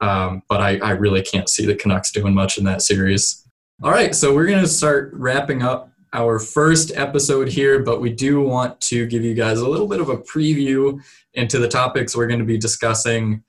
um, 0.01 0.41
but 0.49 0.61
I, 0.61 0.77
I 0.79 0.91
really 0.91 1.21
can't 1.21 1.47
see 1.47 1.65
the 1.65 1.75
Canucks 1.75 2.11
doing 2.11 2.33
much 2.33 2.57
in 2.57 2.63
that 2.65 2.81
series. 2.81 3.47
All 3.83 3.91
right, 3.91 4.15
so 4.15 4.33
we're 4.33 4.47
going 4.47 4.61
to 4.61 4.67
start 4.67 5.11
wrapping 5.13 5.61
up 5.61 5.91
our 6.17 6.39
first 6.39 6.91
episode 6.95 7.47
here, 7.47 7.83
but 7.83 8.01
we 8.01 8.11
do 8.11 8.41
want 8.41 8.81
to 8.81 9.05
give 9.05 9.23
you 9.23 9.35
guys 9.35 9.59
a 9.59 9.69
little 9.69 9.87
bit 9.87 10.01
of 10.01 10.09
a 10.09 10.17
preview 10.17 10.99
into 11.35 11.59
the 11.59 11.67
topics 11.67 12.15
we're 12.15 12.27
going 12.27 12.39
to 12.39 12.45
be 12.45 12.57
discussing 12.57 13.43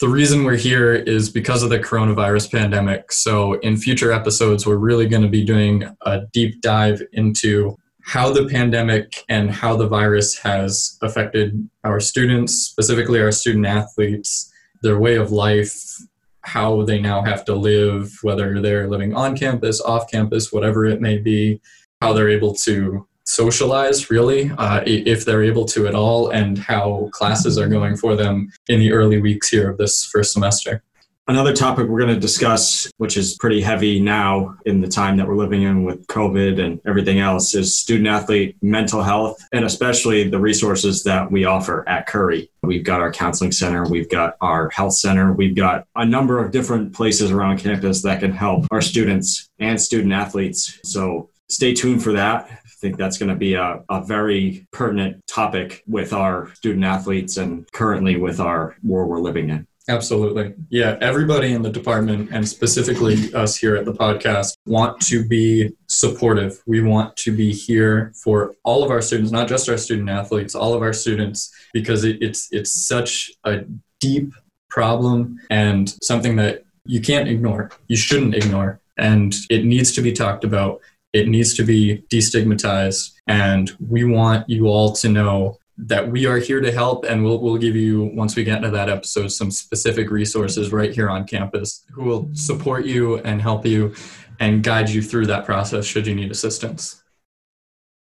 the 0.00 0.08
reason 0.08 0.44
we're 0.44 0.56
here 0.56 0.94
is 0.94 1.30
because 1.30 1.62
of 1.62 1.70
the 1.70 1.78
coronavirus 1.78 2.52
pandemic. 2.52 3.10
So, 3.12 3.54
in 3.60 3.76
future 3.76 4.12
episodes, 4.12 4.66
we're 4.66 4.76
really 4.76 5.08
going 5.08 5.22
to 5.22 5.28
be 5.28 5.44
doing 5.44 5.84
a 6.02 6.22
deep 6.32 6.60
dive 6.60 7.02
into 7.12 7.76
how 8.04 8.32
the 8.32 8.46
pandemic 8.48 9.24
and 9.28 9.50
how 9.50 9.76
the 9.76 9.86
virus 9.86 10.36
has 10.38 10.98
affected 11.02 11.68
our 11.84 12.00
students, 12.00 12.54
specifically 12.54 13.20
our 13.20 13.32
student 13.32 13.66
athletes, 13.66 14.52
their 14.82 14.98
way 14.98 15.16
of 15.16 15.30
life, 15.30 15.96
how 16.42 16.82
they 16.82 17.00
now 17.00 17.22
have 17.22 17.44
to 17.46 17.54
live, 17.54 18.18
whether 18.22 18.60
they're 18.60 18.88
living 18.88 19.14
on 19.14 19.36
campus, 19.36 19.80
off 19.80 20.10
campus, 20.10 20.52
whatever 20.52 20.84
it 20.84 21.00
may 21.00 21.18
be, 21.18 21.60
how 22.00 22.12
they're 22.12 22.28
able 22.30 22.54
to 22.54 23.06
socialize 23.24 24.10
really 24.10 24.50
uh, 24.58 24.82
if 24.84 25.24
they're 25.24 25.44
able 25.44 25.64
to 25.64 25.86
at 25.86 25.94
all 25.94 26.30
and 26.30 26.58
how 26.58 27.08
classes 27.12 27.56
are 27.56 27.68
going 27.68 27.96
for 27.96 28.16
them 28.16 28.50
in 28.68 28.80
the 28.80 28.92
early 28.92 29.20
weeks 29.20 29.48
here 29.48 29.70
of 29.70 29.78
this 29.78 30.04
first 30.04 30.32
semester 30.32 30.82
Another 31.28 31.52
topic 31.54 31.88
we're 31.88 32.00
going 32.00 32.12
to 32.12 32.20
discuss, 32.20 32.90
which 32.96 33.16
is 33.16 33.36
pretty 33.38 33.60
heavy 33.60 34.00
now 34.00 34.56
in 34.66 34.80
the 34.80 34.88
time 34.88 35.16
that 35.16 35.28
we're 35.28 35.36
living 35.36 35.62
in 35.62 35.84
with 35.84 36.04
COVID 36.08 36.60
and 36.60 36.80
everything 36.84 37.20
else, 37.20 37.54
is 37.54 37.78
student 37.78 38.08
athlete 38.08 38.56
mental 38.60 39.04
health 39.04 39.40
and 39.52 39.64
especially 39.64 40.28
the 40.28 40.40
resources 40.40 41.04
that 41.04 41.30
we 41.30 41.44
offer 41.44 41.88
at 41.88 42.08
Curry. 42.08 42.50
We've 42.64 42.82
got 42.82 43.00
our 43.00 43.12
counseling 43.12 43.52
center, 43.52 43.88
we've 43.88 44.10
got 44.10 44.36
our 44.40 44.68
health 44.70 44.94
center, 44.94 45.32
we've 45.32 45.54
got 45.54 45.86
a 45.94 46.04
number 46.04 46.44
of 46.44 46.50
different 46.50 46.92
places 46.92 47.30
around 47.30 47.58
campus 47.58 48.02
that 48.02 48.18
can 48.18 48.32
help 48.32 48.66
our 48.72 48.82
students 48.82 49.48
and 49.60 49.80
student 49.80 50.12
athletes. 50.12 50.80
So 50.82 51.30
stay 51.48 51.72
tuned 51.72 52.02
for 52.02 52.14
that 52.14 52.50
I 52.50 52.84
think 52.84 52.96
that's 52.96 53.16
going 53.16 53.28
to 53.28 53.36
be 53.36 53.54
a, 53.54 53.84
a 53.88 54.04
very 54.04 54.66
pertinent 54.72 55.24
topic 55.28 55.84
with 55.86 56.12
our 56.12 56.52
student 56.54 56.84
athletes 56.84 57.36
and 57.36 57.70
currently 57.70 58.16
with 58.16 58.40
our 58.40 58.76
world 58.82 59.08
we're 59.08 59.20
living 59.20 59.50
in. 59.50 59.68
Absolutely. 59.88 60.54
Yeah, 60.70 60.96
everybody 61.00 61.52
in 61.52 61.62
the 61.62 61.70
department 61.70 62.30
and 62.32 62.48
specifically 62.48 63.34
us 63.34 63.56
here 63.56 63.74
at 63.74 63.84
the 63.84 63.92
podcast 63.92 64.56
want 64.64 65.00
to 65.02 65.26
be 65.26 65.70
supportive. 65.88 66.62
We 66.66 66.82
want 66.82 67.16
to 67.18 67.34
be 67.34 67.52
here 67.52 68.12
for 68.22 68.54
all 68.62 68.84
of 68.84 68.90
our 68.90 69.02
students, 69.02 69.32
not 69.32 69.48
just 69.48 69.68
our 69.68 69.76
student 69.76 70.08
athletes, 70.08 70.54
all 70.54 70.72
of 70.72 70.82
our 70.82 70.92
students 70.92 71.52
because 71.72 72.04
it, 72.04 72.22
it's 72.22 72.48
it's 72.52 72.86
such 72.86 73.32
a 73.44 73.64
deep 73.98 74.32
problem 74.70 75.40
and 75.50 75.92
something 76.02 76.36
that 76.36 76.62
you 76.86 77.00
can't 77.00 77.28
ignore. 77.28 77.70
You 77.88 77.96
shouldn't 77.96 78.36
ignore 78.36 78.80
and 78.96 79.34
it 79.50 79.64
needs 79.64 79.92
to 79.92 80.00
be 80.00 80.12
talked 80.12 80.44
about 80.44 80.80
it 81.12 81.28
needs 81.28 81.54
to 81.54 81.62
be 81.62 82.04
destigmatized. 82.10 83.12
And 83.26 83.70
we 83.86 84.04
want 84.04 84.48
you 84.48 84.66
all 84.66 84.92
to 84.94 85.08
know 85.08 85.58
that 85.78 86.10
we 86.10 86.26
are 86.26 86.38
here 86.38 86.60
to 86.60 86.70
help. 86.70 87.04
And 87.04 87.24
we'll, 87.24 87.40
we'll 87.40 87.58
give 87.58 87.74
you, 87.74 88.10
once 88.14 88.36
we 88.36 88.44
get 88.44 88.58
into 88.58 88.70
that 88.70 88.88
episode, 88.88 89.28
some 89.28 89.50
specific 89.50 90.10
resources 90.10 90.72
right 90.72 90.94
here 90.94 91.08
on 91.08 91.26
campus 91.26 91.84
who 91.92 92.04
will 92.04 92.30
support 92.34 92.84
you 92.84 93.18
and 93.18 93.40
help 93.40 93.64
you 93.64 93.94
and 94.40 94.62
guide 94.62 94.90
you 94.90 95.02
through 95.02 95.26
that 95.26 95.44
process 95.44 95.84
should 95.84 96.06
you 96.06 96.14
need 96.14 96.30
assistance. 96.30 97.02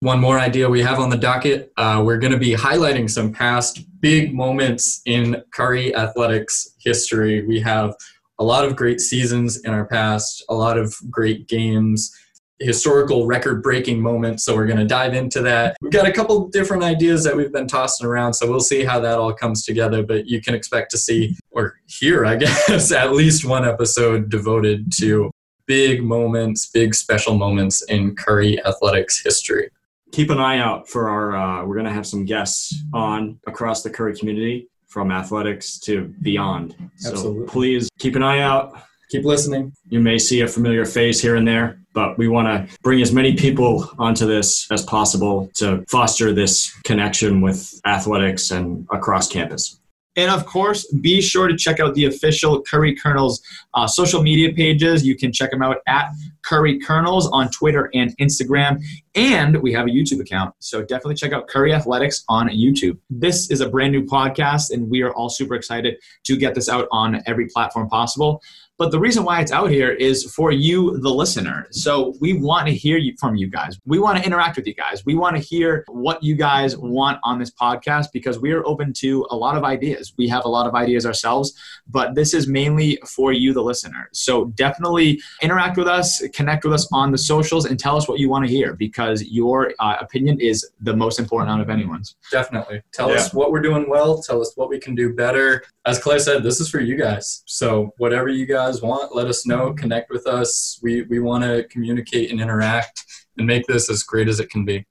One 0.01 0.21
more 0.21 0.39
idea 0.39 0.69
we 0.69 0.83
have 0.83 1.01
on 1.01 1.11
the 1.11 1.17
docket 1.17 1.73
uh, 1.77 2.03
we're 2.05 2.19
going 2.19 2.33
to 2.33 2.39
be 2.39 2.55
highlighting 2.55 3.11
some 3.11 3.33
past 3.33 3.81
big 4.01 4.33
moments 4.33 5.03
in 5.07 5.43
Curry 5.53 5.95
athletics 5.95 6.77
history. 6.79 7.45
We 7.45 7.59
have 7.61 7.95
a 8.39 8.45
lot 8.45 8.65
of 8.65 8.77
great 8.77 9.01
seasons 9.01 9.65
in 9.65 9.73
our 9.73 9.85
past, 9.85 10.45
a 10.49 10.55
lot 10.55 10.79
of 10.79 10.95
great 11.11 11.49
games 11.49 12.15
historical 12.61 13.27
record 13.27 13.63
breaking 13.63 14.01
moment. 14.01 14.41
So 14.41 14.55
we're 14.55 14.67
going 14.67 14.79
to 14.79 14.87
dive 14.87 15.15
into 15.15 15.41
that. 15.43 15.77
We've 15.81 15.93
got 15.93 16.07
a 16.07 16.13
couple 16.13 16.49
different 16.49 16.83
ideas 16.83 17.25
that 17.25 17.37
we've 17.37 17.53
been 17.53 17.69
tossing 17.69 18.07
around. 18.07 18.35
So 18.35 18.49
we'll 18.49 18.61
see 18.61 18.85
how 18.85 19.01
that 19.01 19.19
all 19.19 19.33
comes 19.33 19.65
together. 19.65 20.03
But 20.03 20.27
you 20.27 20.41
can 20.41 20.55
expect 20.55 20.91
to 20.93 20.99
see 20.99 21.37
or 21.51 21.77
hear, 21.87 22.27
I 22.27 22.37
guess, 22.69 22.93
at 22.93 23.13
least 23.13 23.45
one 23.45 23.67
episode 23.67 24.29
devoted 24.29 24.93
to 24.99 25.31
big 25.67 26.03
moments, 26.03 26.67
big 26.67 26.95
special 26.95 27.35
moments 27.35 27.83
in 27.83 28.17
Curry 28.17 28.65
athletics 28.65 29.23
history. 29.23 29.71
Keep 30.13 30.31
an 30.31 30.39
eye 30.39 30.59
out 30.59 30.89
for 30.89 31.11
our, 31.11 31.37
uh, 31.37 31.67
we're 31.67 31.75
going 31.75 31.87
to 31.87 31.93
have 31.93 32.07
some 32.07 32.25
guests 32.25 32.75
on 32.95 33.39
across 33.47 33.83
the 33.83 33.91
Curry 33.91 34.17
community 34.17 34.69
from 34.89 35.13
athletics 35.13 35.79
to 35.81 36.15
beyond. 36.23 36.75
So 36.97 37.11
Absolutely. 37.11 37.47
please 37.47 37.91
keep 37.99 38.17
an 38.17 38.23
eye 38.23 38.41
out. 38.41 38.81
Keep 39.11 39.25
listening. 39.25 39.73
You 39.91 40.01
may 40.01 40.19
see 40.19 40.41
a 40.41 40.49
familiar 40.49 40.85
face 40.87 41.21
here 41.21 41.37
and 41.37 41.47
there 41.47 41.79
but 41.93 42.19
we 42.19 42.29
want 42.29 42.47
to 42.47 42.79
bring 42.83 43.01
as 43.03 43.13
many 43.13 43.35
people 43.35 43.91
onto 43.99 44.27
this 44.27 44.71
as 44.71 44.83
possible 44.83 45.51
to 45.55 45.85
foster 45.89 46.33
this 46.33 46.73
connection 46.85 47.41
with 47.41 47.81
athletics 47.87 48.51
and 48.51 48.87
across 48.91 49.29
campus. 49.29 49.81
And 50.19 50.33
of 50.33 50.47
course, 50.47 50.85
be 51.01 51.21
sure 51.21 51.47
to 51.47 51.57
check 51.57 51.79
out 51.79 51.95
the 51.95 52.07
official 52.07 52.61
Curry 52.63 52.97
Colonels 52.97 53.41
uh, 53.75 53.87
social 53.87 54.21
media 54.21 54.53
pages. 54.53 55.07
You 55.07 55.17
can 55.17 55.33
check 55.33 55.53
them 55.53 55.63
out 55.63 55.77
at 55.87 56.11
Curry 56.43 56.81
Colonels 56.81 57.29
on 57.31 57.49
Twitter 57.51 57.89
and 57.95 58.17
Instagram. 58.19 58.83
And 59.15 59.63
we 59.63 59.73
have 59.75 59.87
a 59.87 59.91
YouTube 59.91 60.21
account. 60.21 60.57
So 60.59 60.81
definitely 60.83 61.15
check 61.15 61.33
out 61.33 61.47
Curry 61.47 61.73
Athletics 61.73 62.25
on 62.29 62.49
YouTube. 62.49 62.99
This 63.09 63.49
is 63.53 63.61
a 63.61 63.69
brand 63.69 63.93
new 63.93 64.05
podcast, 64.05 64.73
and 64.73 64.91
we 64.91 65.03
are 65.03 65.13
all 65.15 65.29
super 65.29 65.55
excited 65.55 65.99
to 66.25 66.37
get 66.37 66.53
this 66.57 66.69
out 66.69 66.89
on 66.91 67.23
every 67.27 67.47
platform 67.47 67.89
possible. 67.89 68.43
But 68.79 68.93
the 68.93 69.01
reason 69.01 69.25
why 69.25 69.41
it's 69.41 69.51
out 69.51 69.71
here 69.71 69.91
is 69.91 70.33
for 70.33 70.53
you, 70.53 70.99
the 71.01 71.11
listener. 71.11 71.67
So 71.73 72.15
we 72.21 72.35
want 72.35 72.69
to 72.69 72.73
hear 72.75 72.97
you, 72.97 73.15
from 73.19 73.35
you 73.35 73.49
guys. 73.49 73.77
We 73.85 73.99
want 73.99 74.19
to 74.19 74.25
interact 74.25 74.57
with 74.57 74.69
you 74.69 74.75
guys. 74.75 75.05
We 75.05 75.17
want 75.17 75.37
to 75.37 75.43
hear 75.43 75.85
what 75.89 76.23
you 76.23 76.37
guys 76.37 76.77
want 76.77 77.19
on 77.25 77.41
this 77.41 77.51
podcast 77.51 78.07
because 78.13 78.39
we 78.39 78.53
are 78.53 78.65
open 78.65 78.93
to 78.95 79.27
a 79.31 79.37
lot 79.37 79.57
of 79.57 79.65
ideas. 79.65 80.15
We 80.17 80.29
have 80.29 80.45
a 80.45 80.49
lot 80.49 80.69
of 80.69 80.77
ideas 80.77 81.05
ourselves, 81.05 81.55
but 81.89 82.15
this 82.15 82.33
is 82.33 82.47
mainly 82.47 83.01
for 83.05 83.33
you, 83.33 83.53
the 83.53 83.63
listener. 83.63 84.09
So 84.13 84.45
definitely 84.55 85.21
interact 85.43 85.77
with 85.77 85.89
us, 85.89 86.23
connect 86.33 86.65
with 86.65 86.73
us 86.73 86.89
on 86.93 87.11
the 87.11 87.19
socials, 87.19 87.65
and 87.67 87.81
tell 87.81 87.97
us 87.97 88.07
what 88.07 88.21
you 88.21 88.29
want 88.29 88.47
to 88.47 88.51
hear 88.51 88.75
because 88.75 89.25
your 89.25 89.73
uh, 89.81 89.97
opinion 90.01 90.41
is 90.41 90.65
the 90.81 90.95
most 90.95 91.19
important 91.19 91.51
out 91.51 91.61
of 91.61 91.69
anyone's. 91.69 92.15
Definitely. 92.31 92.83
Tell 92.93 93.11
yeah. 93.11 93.17
us 93.17 93.35
what 93.35 93.51
we're 93.51 93.61
doing 93.61 93.91
well. 93.91 94.23
Tell 94.23 94.41
us 94.41 94.53
what 94.55 94.69
we 94.69 94.79
can 94.79 94.95
do 94.95 95.15
better. 95.15 95.65
As 95.89 95.99
Clay 95.99 96.19
said, 96.19 96.43
this 96.43 96.61
is 96.61 96.69
for 96.69 96.81
you 96.81 96.97
guys. 96.97 97.43
So 97.47 97.95
whatever 97.97 98.29
you 98.29 98.45
guys 98.45 98.59
guys 98.59 98.83
want, 98.83 99.15
let 99.15 99.27
us 99.27 99.47
know. 99.47 99.69
Mm-hmm. 99.69 99.77
Connect 99.77 100.11
with 100.11 100.27
us. 100.27 100.79
We 100.83 101.03
we 101.03 101.21
want 101.21 101.45
to 101.45 101.65
communicate 101.69 102.31
and 102.31 102.41
interact 102.41 103.05
and 103.37 103.47
make 103.47 103.67
this 103.67 103.91
as 103.91 104.03
great 104.03 104.29
as 104.29 104.41
it 104.41 104.51
can 104.51 104.65
be. 104.65 104.85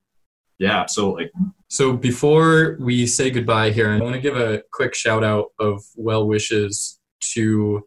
Yeah, 0.57 0.79
absolutely. 0.79 1.29
So 1.67 1.93
before 1.93 2.77
we 2.79 3.05
say 3.05 3.29
goodbye 3.29 3.69
here, 3.71 3.91
I 3.91 3.99
want 3.99 4.15
to 4.15 4.21
give 4.21 4.37
a 4.37 4.63
quick 4.71 4.95
shout 4.95 5.23
out 5.23 5.47
of 5.59 5.83
well 5.95 6.27
wishes 6.27 6.99
to 7.33 7.85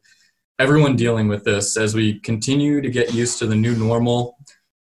everyone 0.59 0.95
dealing 0.95 1.27
with 1.27 1.45
this 1.45 1.77
as 1.77 1.95
we 1.95 2.21
continue 2.21 2.81
to 2.81 2.91
get 2.91 3.13
used 3.13 3.39
to 3.41 3.47
the 3.47 3.57
new 3.57 3.75
normal. 3.75 4.37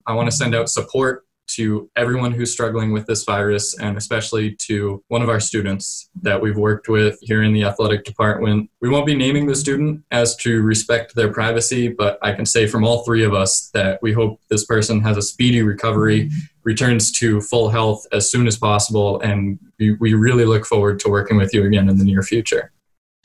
I 0.06 0.14
want 0.14 0.30
to 0.30 0.36
send 0.36 0.54
out 0.54 0.68
support 0.68 1.25
to 1.48 1.90
everyone 1.96 2.32
who's 2.32 2.52
struggling 2.52 2.92
with 2.92 3.06
this 3.06 3.24
virus 3.24 3.78
and 3.78 3.96
especially 3.96 4.54
to 4.54 5.02
one 5.08 5.22
of 5.22 5.28
our 5.28 5.40
students 5.40 6.08
that 6.22 6.40
we've 6.40 6.56
worked 6.56 6.88
with 6.88 7.18
here 7.22 7.42
in 7.42 7.52
the 7.52 7.64
athletic 7.64 8.04
department. 8.04 8.70
We 8.80 8.88
won't 8.88 9.06
be 9.06 9.14
naming 9.14 9.46
the 9.46 9.54
student 9.54 10.04
as 10.10 10.36
to 10.36 10.62
respect 10.62 11.14
their 11.14 11.32
privacy, 11.32 11.88
but 11.88 12.18
I 12.22 12.32
can 12.32 12.46
say 12.46 12.66
from 12.66 12.84
all 12.84 13.04
three 13.04 13.24
of 13.24 13.34
us 13.34 13.70
that 13.74 14.00
we 14.02 14.12
hope 14.12 14.40
this 14.48 14.64
person 14.64 15.00
has 15.00 15.16
a 15.16 15.22
speedy 15.22 15.62
recovery, 15.62 16.30
returns 16.64 17.12
to 17.12 17.40
full 17.40 17.68
health 17.68 18.06
as 18.12 18.30
soon 18.30 18.46
as 18.46 18.56
possible, 18.56 19.20
and 19.20 19.58
we, 19.78 19.94
we 19.94 20.14
really 20.14 20.44
look 20.44 20.66
forward 20.66 20.98
to 21.00 21.08
working 21.08 21.36
with 21.36 21.54
you 21.54 21.64
again 21.64 21.88
in 21.88 21.98
the 21.98 22.04
near 22.04 22.22
future. 22.22 22.72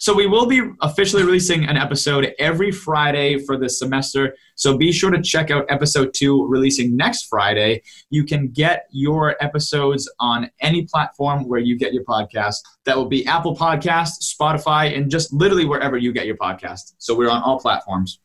So 0.02 0.16
we 0.16 0.26
will 0.26 0.48
be 0.48 0.64
officially 0.82 1.22
releasing 1.22 1.66
an 1.66 1.78
episode 1.78 2.34
every 2.40 2.72
Friday 2.72 3.38
for 3.38 3.56
this 3.56 3.78
semester. 3.78 4.36
So 4.56 4.76
be 4.76 4.92
sure 4.92 5.12
to 5.12 5.22
check 5.22 5.52
out 5.52 5.68
episode 5.70 6.12
two 6.16 6.44
releasing 6.48 6.98
next 6.98 7.28
Friday. 7.28 7.84
You 8.10 8.24
can 8.24 8.48
get 8.48 8.88
your 8.90 9.36
episodes 9.44 10.12
on 10.20 10.50
any 10.60 10.88
platform 10.88 11.48
where 11.48 11.60
you 11.60 11.78
get 11.78 11.94
your 11.94 12.04
podcast. 12.04 12.56
That 12.86 12.98
will 12.98 13.06
be 13.06 13.28
Apple 13.28 13.56
Podcast, 13.56 14.24
Spotify, 14.24 14.98
and 14.98 15.12
just 15.12 15.32
literally 15.32 15.66
wherever 15.66 15.98
you 15.98 16.12
get 16.12 16.26
your 16.26 16.38
podcast. 16.38 16.96
So 16.98 17.16
we're 17.16 17.30
on 17.30 17.44
all 17.44 17.60
platforms. 17.60 18.22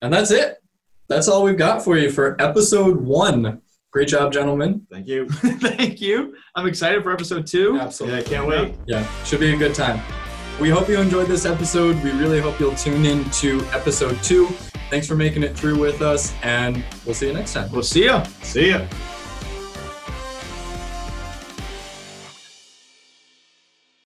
And 0.00 0.10
that's 0.10 0.30
it. 0.30 0.62
That's 1.10 1.28
all 1.28 1.42
we've 1.42 1.58
got 1.58 1.84
for 1.84 1.98
you 1.98 2.10
for 2.10 2.40
episode 2.40 3.02
one. 3.02 3.60
Great 3.90 4.08
job, 4.08 4.32
gentlemen. 4.32 4.86
Thank 4.90 5.06
you. 5.06 5.28
Thank 5.28 6.00
you. 6.00 6.36
I'm 6.54 6.66
excited 6.66 7.02
for 7.02 7.12
episode 7.12 7.46
two. 7.46 7.74
Yeah, 7.74 7.82
Absolutely. 7.82 8.18
I 8.18 8.22
can't 8.22 8.46
wait. 8.46 8.74
Yeah, 8.86 9.06
should 9.24 9.40
be 9.40 9.52
a 9.52 9.58
good 9.58 9.74
time. 9.74 10.00
We 10.60 10.70
hope 10.70 10.88
you 10.88 11.00
enjoyed 11.00 11.28
this 11.28 11.46
episode. 11.46 12.02
We 12.02 12.10
really 12.10 12.40
hope 12.40 12.58
you'll 12.58 12.74
tune 12.74 13.06
in 13.06 13.24
to 13.30 13.60
episode 13.72 14.20
two. 14.24 14.48
Thanks 14.90 15.06
for 15.06 15.14
making 15.14 15.44
it 15.44 15.56
through 15.56 15.78
with 15.78 16.02
us, 16.02 16.34
and 16.42 16.84
we'll 17.04 17.14
see 17.14 17.28
you 17.28 17.32
next 17.32 17.52
time. 17.52 17.70
We'll 17.70 17.82
see 17.82 18.04
you. 18.04 18.22
See 18.42 18.70
ya. 18.70 18.84